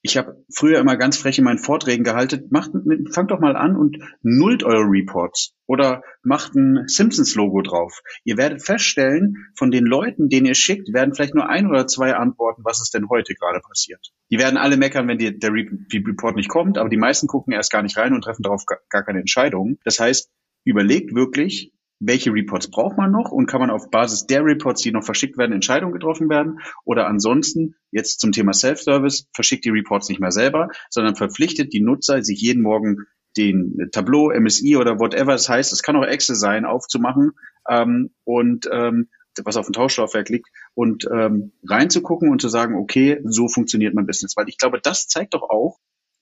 [0.01, 2.71] ich habe früher immer ganz frech in meinen Vorträgen gehalten, macht,
[3.11, 8.01] fangt doch mal an und nullt eure Reports oder macht ein Simpsons-Logo drauf.
[8.23, 12.15] Ihr werdet feststellen, von den Leuten, denen ihr schickt, werden vielleicht nur ein oder zwei
[12.15, 14.13] antworten, was ist denn heute gerade passiert.
[14.31, 17.71] Die werden alle meckern, wenn die, der Report nicht kommt, aber die meisten gucken erst
[17.71, 19.79] gar nicht rein und treffen darauf gar keine Entscheidungen.
[19.83, 20.31] Das heißt,
[20.63, 24.91] überlegt wirklich, welche Reports braucht man noch und kann man auf Basis der Reports, die
[24.91, 26.59] noch verschickt werden, Entscheidungen getroffen werden?
[26.85, 31.81] Oder ansonsten, jetzt zum Thema Self-Service, verschickt die Reports nicht mehr selber, sondern verpflichtet die
[31.81, 33.05] Nutzer, sich jeden Morgen
[33.35, 37.31] den Tableau, MSI oder whatever es heißt, es kann auch Excel sein, aufzumachen
[37.69, 39.09] ähm, und ähm,
[39.43, 44.07] was auf dem Tauschlaufwerk liegt und ähm, reinzugucken und zu sagen, okay, so funktioniert mein
[44.07, 44.35] Business.
[44.35, 45.77] Weil ich glaube, das zeigt doch auch,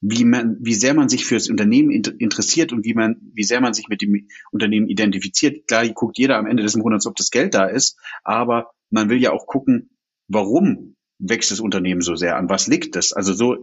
[0.07, 3.59] wie man, wie sehr man sich für das Unternehmen interessiert und wie man, wie sehr
[3.59, 5.67] man sich mit dem Unternehmen identifiziert.
[5.67, 9.19] Klar, guckt jeder am Ende des Monats, ob das Geld da ist, aber man will
[9.19, 9.89] ja auch gucken,
[10.27, 12.37] warum wächst das Unternehmen so sehr?
[12.37, 13.13] An was liegt das?
[13.13, 13.57] Also so,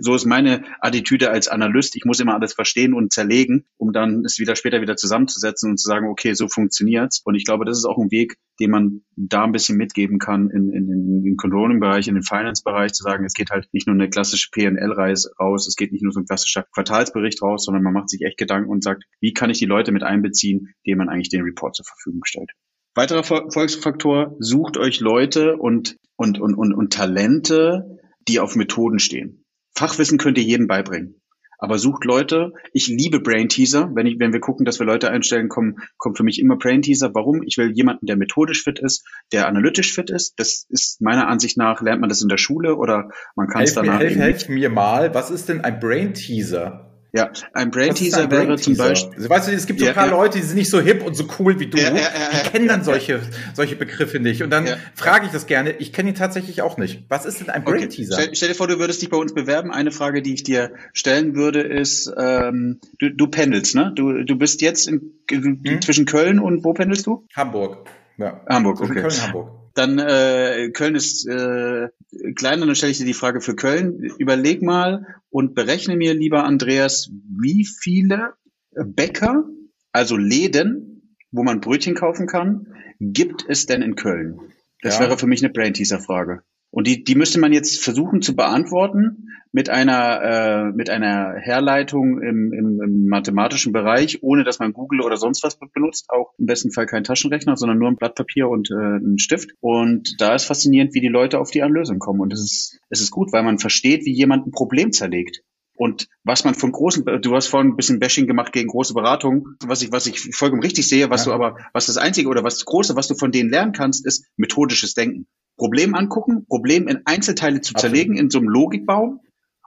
[0.00, 1.96] so ist meine Attitüde als Analyst.
[1.96, 5.78] Ich muss immer alles verstehen und zerlegen, um dann es wieder später wieder zusammenzusetzen und
[5.78, 7.20] zu sagen, okay, so funktioniert's.
[7.24, 10.50] Und ich glaube, das ist auch ein Weg, den man da ein bisschen mitgeben kann
[10.50, 13.94] in, in, in den Controlling-Bereich, in den Finance-Bereich, zu sagen, es geht halt nicht nur
[13.94, 17.92] eine klassische PNL-Reise raus, es geht nicht nur so ein klassischer Quartalsbericht raus, sondern man
[17.92, 21.08] macht sich echt Gedanken und sagt, wie kann ich die Leute mit einbeziehen, denen man
[21.08, 22.50] eigentlich den Report zur Verfügung stellt.
[22.96, 27.98] Weiterer Erfolgsfaktor, sucht euch Leute und, und, und, und, und Talente,
[28.28, 29.44] die auf Methoden stehen.
[29.74, 31.20] Fachwissen könnt ihr jedem beibringen.
[31.58, 32.52] Aber sucht Leute.
[32.72, 33.90] Ich liebe Brain Teaser.
[33.94, 36.82] Wenn, ich, wenn wir gucken, dass wir Leute einstellen, kommen, kommt für mich immer Brain
[36.82, 37.14] Teaser.
[37.14, 37.42] Warum?
[37.42, 40.34] Ich will jemanden, der methodisch fit ist, der analytisch fit ist.
[40.38, 43.74] Das ist meiner Ansicht nach, lernt man das in der Schule oder man kann es
[43.74, 44.00] danach.
[44.00, 46.85] Helf, helf mir mal, was ist denn ein Brain Teaser?
[47.16, 49.28] Ja, ein Brain Teaser wäre zum Beispiel.
[49.28, 50.12] Weißt du, es gibt so ein paar ja.
[50.12, 51.78] Leute, die sind nicht so hip und so cool wie du.
[51.78, 53.20] Ja, die kennen dann solche,
[53.54, 54.42] solche Begriffe nicht.
[54.42, 55.72] Und dann frage ich das gerne.
[55.78, 57.04] Ich kenne ihn tatsächlich auch nicht.
[57.08, 58.14] Was ist denn ein Brain Teaser?
[58.14, 59.70] Stell, stell, dir vor, du würdest dich bei uns bewerben.
[59.70, 63.92] Eine Frage, die ich dir stellen würde, ist, ähm, du, du pendelst, ne?
[63.94, 65.80] Du, du bist jetzt in, hm?
[65.82, 67.26] zwischen Köln und wo pendelst du?
[67.34, 67.88] Hamburg.
[68.18, 68.40] Ja.
[68.48, 68.94] Hamburg, okay.
[68.94, 69.50] Köln, Hamburg.
[69.74, 71.88] Dann äh, Köln ist äh,
[72.34, 74.02] kleiner, dann stelle ich dir die Frage für Köln.
[74.18, 78.34] Überleg mal und berechne mir, lieber Andreas, wie viele
[78.74, 79.44] Bäcker,
[79.92, 84.40] also Läden, wo man Brötchen kaufen kann, gibt es denn in Köln?
[84.82, 85.02] Das ja.
[85.02, 86.42] wäre für mich eine Brain-Teaser-Frage.
[86.76, 92.20] Und die, die müsste man jetzt versuchen zu beantworten mit einer, äh, mit einer Herleitung
[92.20, 96.10] im, im, im mathematischen Bereich, ohne dass man Google oder sonst was benutzt.
[96.10, 99.52] Auch im besten Fall kein Taschenrechner, sondern nur ein Blatt Papier und äh, ein Stift.
[99.60, 102.20] Und da ist faszinierend, wie die Leute auf die Lösung kommen.
[102.20, 105.40] Und es ist, es ist gut, weil man versteht, wie jemand ein Problem zerlegt.
[105.76, 109.56] Und was man von großen, du hast vorhin ein bisschen Bashing gemacht gegen große Beratungen,
[109.64, 111.32] was ich, was ich vollkommen richtig sehe, was ja.
[111.32, 114.04] du aber, was das Einzige oder was das Große, was du von denen lernen kannst,
[114.04, 115.26] ist methodisches Denken.
[115.56, 118.20] Problem angucken, Problem in Einzelteile zu zerlegen, Absolut.
[118.24, 119.20] in so einem Logikbaum.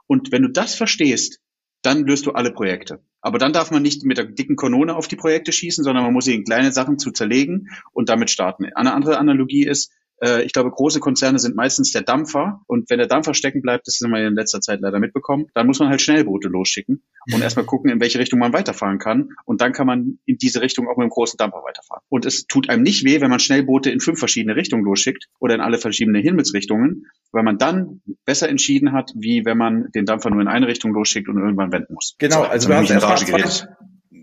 [0.06, 1.40] Und wenn du das verstehst,
[1.82, 3.02] dann löst du alle Projekte.
[3.20, 6.12] Aber dann darf man nicht mit der dicken Kanone auf die Projekte schießen, sondern man
[6.12, 8.66] muss sie in kleine Sachen zu zerlegen und damit starten.
[8.74, 12.60] Eine andere Analogie ist, äh, ich glaube, große Konzerne sind meistens der Dampfer.
[12.66, 15.66] Und wenn der Dampfer stecken bleibt, das haben wir in letzter Zeit leider mitbekommen, dann
[15.66, 17.02] muss man halt Schnellboote losschicken
[17.32, 19.30] und erstmal gucken, in welche Richtung man weiterfahren kann.
[19.44, 22.02] Und dann kann man in diese Richtung auch mit dem großen Dampfer weiterfahren.
[22.08, 25.54] Und es tut einem nicht weh, wenn man Schnellboote in fünf verschiedene Richtungen losschickt oder
[25.54, 30.30] in alle verschiedenen Himmelsrichtungen, weil man dann besser entschieden hat, wie wenn man den Dampfer
[30.30, 32.16] nur in eine Richtung losschickt und irgendwann wenden muss.
[32.18, 33.68] Genau, also wir haben erstmal zwei,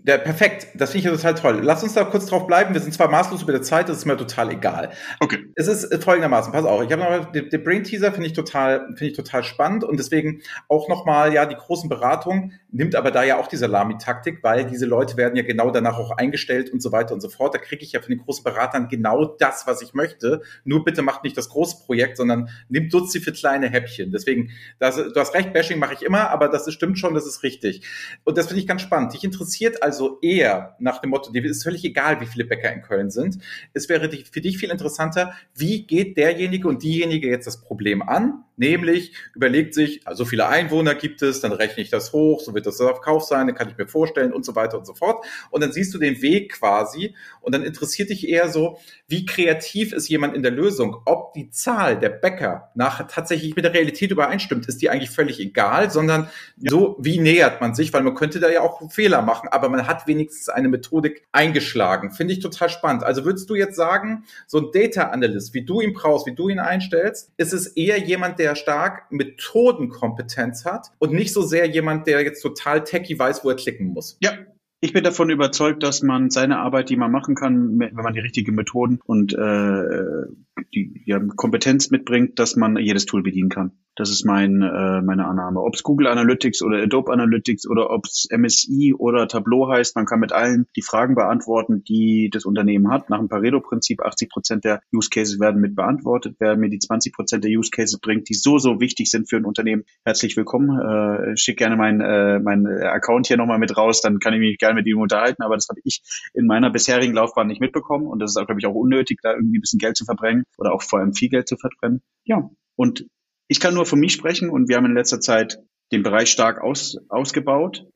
[0.08, 1.60] der, perfekt, das finde ich ja total toll.
[1.62, 2.72] Lass uns da kurz drauf bleiben.
[2.72, 4.90] Wir sind zwar maßlos über der Zeit, das ist mir total egal.
[5.20, 5.44] Okay.
[5.54, 8.86] Es ist folgendermaßen, pass auf, ich habe noch den, den Brain Teaser finde ich total
[8.96, 13.10] finde ich total spannend und deswegen auch noch mal ja die großen Beratungen nimmt aber
[13.10, 16.70] da ja auch die Salami Taktik, weil diese Leute werden ja genau danach auch eingestellt
[16.70, 17.54] und so weiter und so fort.
[17.54, 20.40] Da kriege ich ja von den großen Beratern genau das, was ich möchte.
[20.64, 24.10] Nur bitte macht nicht das große Projekt, sondern nimmt Dutzi für kleine Häppchen.
[24.10, 27.26] Deswegen das, du hast recht, Bashing mache ich immer, aber das ist, stimmt schon, das
[27.26, 27.86] ist richtig.
[28.24, 29.12] Und das finde ich ganz spannend.
[29.12, 32.72] Dich interessiert also also eher nach dem Motto, dir ist völlig egal, wie viele Bäcker
[32.72, 33.38] in Köln sind.
[33.72, 38.44] Es wäre für dich viel interessanter, wie geht derjenige und diejenige jetzt das Problem an?
[38.58, 42.54] Nämlich überlegt sich, also so viele Einwohner gibt es, dann rechne ich das hoch, so
[42.54, 44.94] wird das auf Kauf sein, dann kann ich mir vorstellen und so weiter und so
[44.94, 45.24] fort.
[45.50, 49.92] Und dann siehst du den Weg quasi und dann interessiert dich eher so, wie kreativ
[49.92, 51.00] ist jemand in der Lösung?
[51.04, 55.38] Ob die Zahl der Bäcker nach tatsächlich mit der Realität übereinstimmt, ist die eigentlich völlig
[55.38, 59.48] egal, sondern so, wie nähert man sich, weil man könnte da ja auch Fehler machen,
[59.50, 62.10] aber man hat wenigstens eine Methodik eingeschlagen.
[62.10, 63.04] Finde ich total spannend.
[63.04, 66.48] Also würdest du jetzt sagen, so ein Data Analyst, wie du ihn brauchst, wie du
[66.48, 72.06] ihn einstellst, ist es eher jemand, der stark Methodenkompetenz hat und nicht so sehr jemand,
[72.06, 74.18] der jetzt total techy weiß, wo er klicken muss?
[74.20, 74.32] Ja,
[74.80, 78.20] ich bin davon überzeugt, dass man seine Arbeit, die man machen kann, wenn man die
[78.20, 80.26] richtigen Methoden und äh,
[80.74, 83.72] die ja, Kompetenz mitbringt, dass man jedes Tool bedienen kann.
[83.98, 85.60] Das ist mein, äh, meine Annahme.
[85.60, 90.06] Ob es Google Analytics oder Adobe Analytics oder ob es MSI oder Tableau heißt, man
[90.06, 93.10] kann mit allen die Fragen beantworten, die das Unternehmen hat.
[93.10, 96.36] Nach dem Pareto-Prinzip 80 Prozent der Use Cases werden mit beantwortet.
[96.38, 99.36] Wer mir die 20 Prozent der Use Cases bringt, die so, so wichtig sind für
[99.36, 100.78] ein Unternehmen, herzlich willkommen.
[100.78, 104.58] Äh, schick gerne meinen äh, mein Account hier nochmal mit raus, dann kann ich mich
[104.58, 105.42] gerne mit ihm unterhalten.
[105.42, 106.02] Aber das habe ich
[106.34, 109.34] in meiner bisherigen Laufbahn nicht mitbekommen und das ist auch, glaube ich, auch unnötig, da
[109.34, 112.02] irgendwie ein bisschen Geld zu verbrennen oder auch vor allem viel Geld zu verbrennen.
[112.24, 113.06] Ja, und
[113.48, 115.58] ich kann nur von mich sprechen und wir haben in letzter Zeit
[115.90, 117.86] den Bereich stark aus, ausgebaut.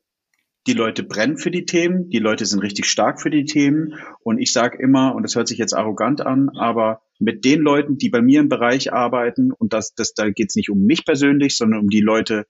[0.67, 4.39] Die Leute brennen für die Themen, die Leute sind richtig stark für die Themen und
[4.39, 8.11] ich sage immer, und das hört sich jetzt arrogant an, aber mit den Leuten, die
[8.11, 11.57] bei mir im Bereich arbeiten, und das, das da geht es nicht um mich persönlich,
[11.57, 12.47] sondern um die Leute,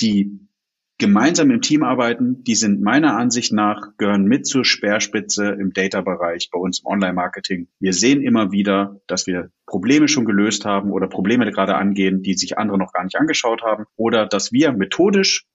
[0.00, 0.48] die
[1.00, 6.50] gemeinsam im Team arbeiten, die sind meiner Ansicht nach, gehören mit zur Speerspitze im Data-Bereich
[6.52, 7.68] bei uns im Online-Marketing.
[7.80, 12.34] Wir sehen immer wieder, dass wir Probleme schon gelöst haben oder Probleme gerade angehen, die
[12.34, 15.46] sich andere noch gar nicht angeschaut haben oder dass wir methodisch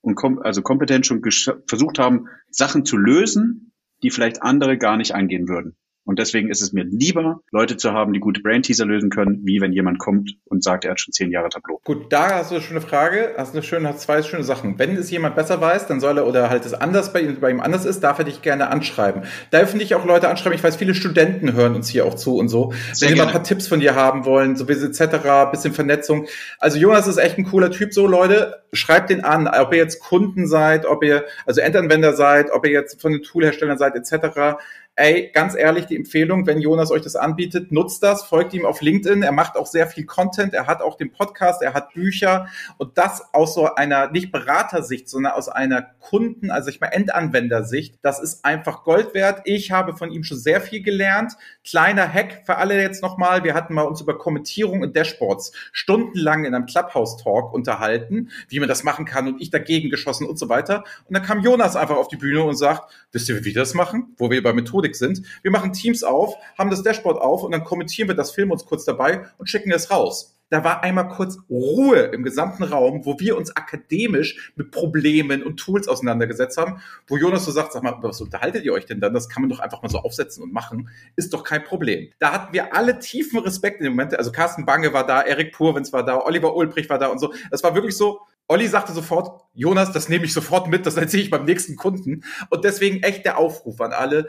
[0.00, 1.22] und kom also kompetent schon
[1.68, 5.76] versucht haben, Sachen zu lösen, die vielleicht andere gar nicht angehen würden.
[6.04, 9.60] Und deswegen ist es mir lieber, Leute zu haben, die gute Brain-Teaser lösen können, wie
[9.62, 11.80] wenn jemand kommt und sagt, er hat schon zehn Jahre Tableau.
[11.82, 14.78] Gut, da hast du eine schöne Frage, hast eine schöne, hast zwei schöne Sachen.
[14.78, 17.50] Wenn es jemand besser weiß, dann soll er oder halt es anders bei ihm, bei
[17.50, 19.22] ihm anders ist, darf er dich gerne anschreiben.
[19.50, 20.56] Da finde ich auch Leute anschreiben.
[20.56, 22.74] Ich weiß, viele Studenten hören uns hier auch zu und so.
[22.92, 25.72] Sehr wenn die mal ein paar Tipps von dir haben wollen, so wie etc., bisschen
[25.72, 26.26] Vernetzung.
[26.58, 27.94] Also Jonas ist echt ein cooler Typ.
[27.94, 32.50] So Leute, schreibt den an, ob ihr jetzt Kunden seid, ob ihr also Endanwender seid,
[32.50, 34.58] ob ihr jetzt von den Toolherstellern seid etc
[34.96, 38.80] ey, ganz ehrlich, die Empfehlung, wenn Jonas euch das anbietet, nutzt das, folgt ihm auf
[38.80, 39.22] LinkedIn.
[39.22, 40.54] Er macht auch sehr viel Content.
[40.54, 45.08] Er hat auch den Podcast, er hat Bücher und das aus so einer nicht Beratersicht,
[45.08, 47.96] sondern aus einer Kunden, also ich mal Endanwendersicht.
[48.02, 49.42] Das ist einfach Gold wert.
[49.44, 51.32] Ich habe von ihm schon sehr viel gelernt.
[51.64, 53.42] Kleiner Hack für alle jetzt nochmal.
[53.42, 58.60] Wir hatten mal uns über Kommentierung und Dashboards stundenlang in einem Clubhouse Talk unterhalten, wie
[58.60, 60.84] man das machen kann und ich dagegen geschossen und so weiter.
[61.08, 63.74] Und dann kam Jonas einfach auf die Bühne und sagt, wisst ihr, wie wir das
[63.74, 64.14] machen?
[64.18, 65.22] Wo wir bei Methode Methodik sind.
[65.42, 68.64] Wir machen Teams auf, haben das Dashboard auf und dann kommentieren wir das, filmen uns
[68.64, 70.30] kurz dabei und schicken es raus.
[70.50, 75.56] Da war einmal kurz Ruhe im gesamten Raum, wo wir uns akademisch mit Problemen und
[75.56, 79.14] Tools auseinandergesetzt haben, wo Jonas so sagt, sag mal, was unterhaltet ihr euch denn dann?
[79.14, 80.90] Das kann man doch einfach mal so aufsetzen und machen.
[81.16, 82.10] Ist doch kein Problem.
[82.18, 84.16] Da hatten wir alle tiefen Respekt in dem Moment.
[84.16, 87.32] Also Carsten Bange war da, Erik Purwins war da, Oliver Ulbrich war da und so.
[87.50, 91.22] Das war wirklich so, Olli sagte sofort, Jonas, das nehme ich sofort mit, das erzähle
[91.22, 92.24] ich beim nächsten Kunden.
[92.50, 94.28] Und deswegen echt der Aufruf an alle,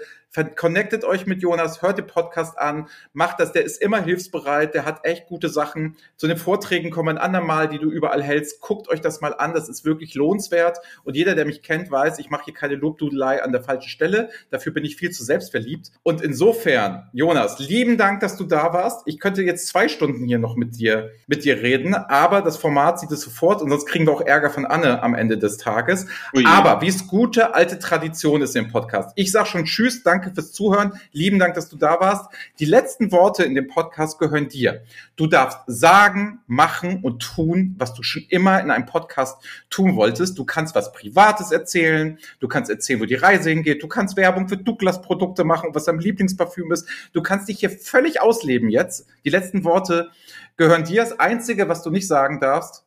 [0.55, 4.85] connectet euch mit Jonas, hört den Podcast an, macht das, der ist immer hilfsbereit, der
[4.85, 5.95] hat echt gute Sachen.
[6.17, 8.61] Zu den Vorträgen kommen ein andermal, die du überall hältst.
[8.61, 10.79] Guckt euch das mal an, das ist wirklich lohnenswert.
[11.03, 14.29] Und jeder, der mich kennt, weiß, ich mache hier keine Lobdudelei an der falschen Stelle.
[14.49, 15.91] Dafür bin ich viel zu selbstverliebt.
[16.03, 19.03] Und insofern, Jonas, lieben Dank, dass du da warst.
[19.05, 22.99] Ich könnte jetzt zwei Stunden hier noch mit dir, mit dir reden, aber das Format
[22.99, 26.07] sieht es sofort und sonst kriegen wir auch Ärger von Anne am Ende des Tages.
[26.33, 29.11] Oh aber wie es gute alte Tradition ist im Podcast.
[29.15, 30.93] Ich sage schon Tschüss, danke fürs Zuhören.
[31.11, 32.25] Lieben Dank, dass du da warst.
[32.59, 34.83] Die letzten Worte in dem Podcast gehören dir.
[35.15, 40.37] Du darfst sagen, machen und tun, was du schon immer in einem Podcast tun wolltest.
[40.37, 42.17] Du kannst was Privates erzählen.
[42.39, 43.83] Du kannst erzählen, wo die Reise hingeht.
[43.83, 46.87] Du kannst Werbung für Douglas Produkte machen, was dein Lieblingsparfüm ist.
[47.13, 49.07] Du kannst dich hier völlig ausleben jetzt.
[49.25, 50.09] Die letzten Worte
[50.57, 51.01] gehören dir.
[51.01, 52.84] Das Einzige, was du nicht sagen darfst,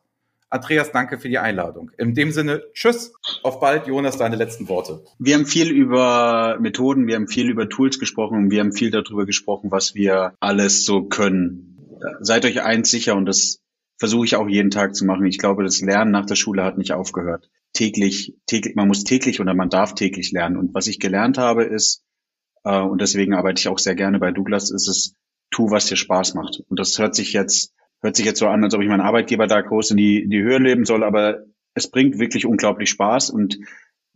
[0.49, 1.91] Andreas, danke für die Einladung.
[1.97, 3.85] In dem Sinne, tschüss, auf bald.
[3.85, 5.03] Jonas, deine letzten Worte.
[5.19, 8.89] Wir haben viel über Methoden, wir haben viel über Tools gesprochen und wir haben viel
[8.89, 11.77] darüber gesprochen, was wir alles so können.
[12.21, 13.61] Seid euch eins sicher und das
[13.97, 15.25] versuche ich auch jeden Tag zu machen.
[15.25, 17.49] Ich glaube, das Lernen nach der Schule hat nicht aufgehört.
[17.73, 20.57] Täglich, täglich, man muss täglich oder man darf täglich lernen.
[20.57, 22.03] Und was ich gelernt habe ist,
[22.63, 25.13] äh, und deswegen arbeite ich auch sehr gerne bei Douglas, ist es,
[25.51, 26.63] tu, was dir Spaß macht.
[26.69, 29.47] Und das hört sich jetzt hört sich jetzt so an, als ob ich meinen Arbeitgeber
[29.47, 31.43] da groß in die, in die Höhe leben soll, aber
[31.73, 33.59] es bringt wirklich unglaublich Spaß und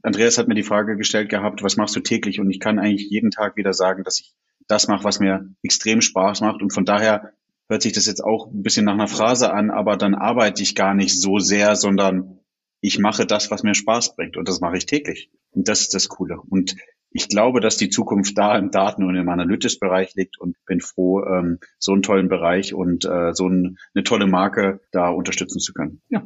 [0.04, 2.42] Andreas hat mir die Frage gestellt gehabt, was machst du täglich?
[2.42, 4.34] Und ich kann eigentlich jeden Tag wieder sagen, dass ich
[4.68, 6.62] das mache, was mir extrem Spaß macht.
[6.62, 7.34] Und von daher
[7.70, 10.76] hört sich das jetzt auch ein bisschen nach einer Phrase an, aber dann arbeite ich
[10.76, 12.40] gar nicht so sehr, sondern
[12.82, 14.36] ich mache das, was mir Spaß bringt.
[14.36, 15.32] Und das mache ich täglich.
[15.52, 16.38] Und das ist das Coole.
[16.50, 16.76] Und
[17.14, 21.24] ich glaube, dass die Zukunft da im Daten- und im Analytics-Bereich liegt und bin froh,
[21.24, 25.74] ähm, so einen tollen Bereich und äh, so ein, eine tolle Marke da unterstützen zu
[25.74, 26.02] können.
[26.10, 26.24] Ja.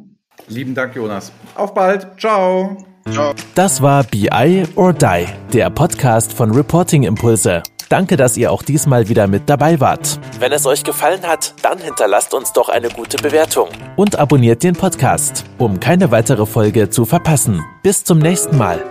[0.48, 1.32] Lieben Dank, Jonas.
[1.56, 2.08] Auf bald.
[2.20, 2.78] Ciao.
[3.12, 3.34] Ciao.
[3.56, 7.64] Das war BI or Die, der Podcast von Reporting Impulse.
[7.90, 10.20] Danke, dass ihr auch diesmal wieder mit dabei wart.
[10.40, 14.76] Wenn es euch gefallen hat, dann hinterlasst uns doch eine gute Bewertung und abonniert den
[14.76, 17.64] Podcast, um keine weitere Folge zu verpassen.
[17.84, 18.84] Bis zum nächsten Mal.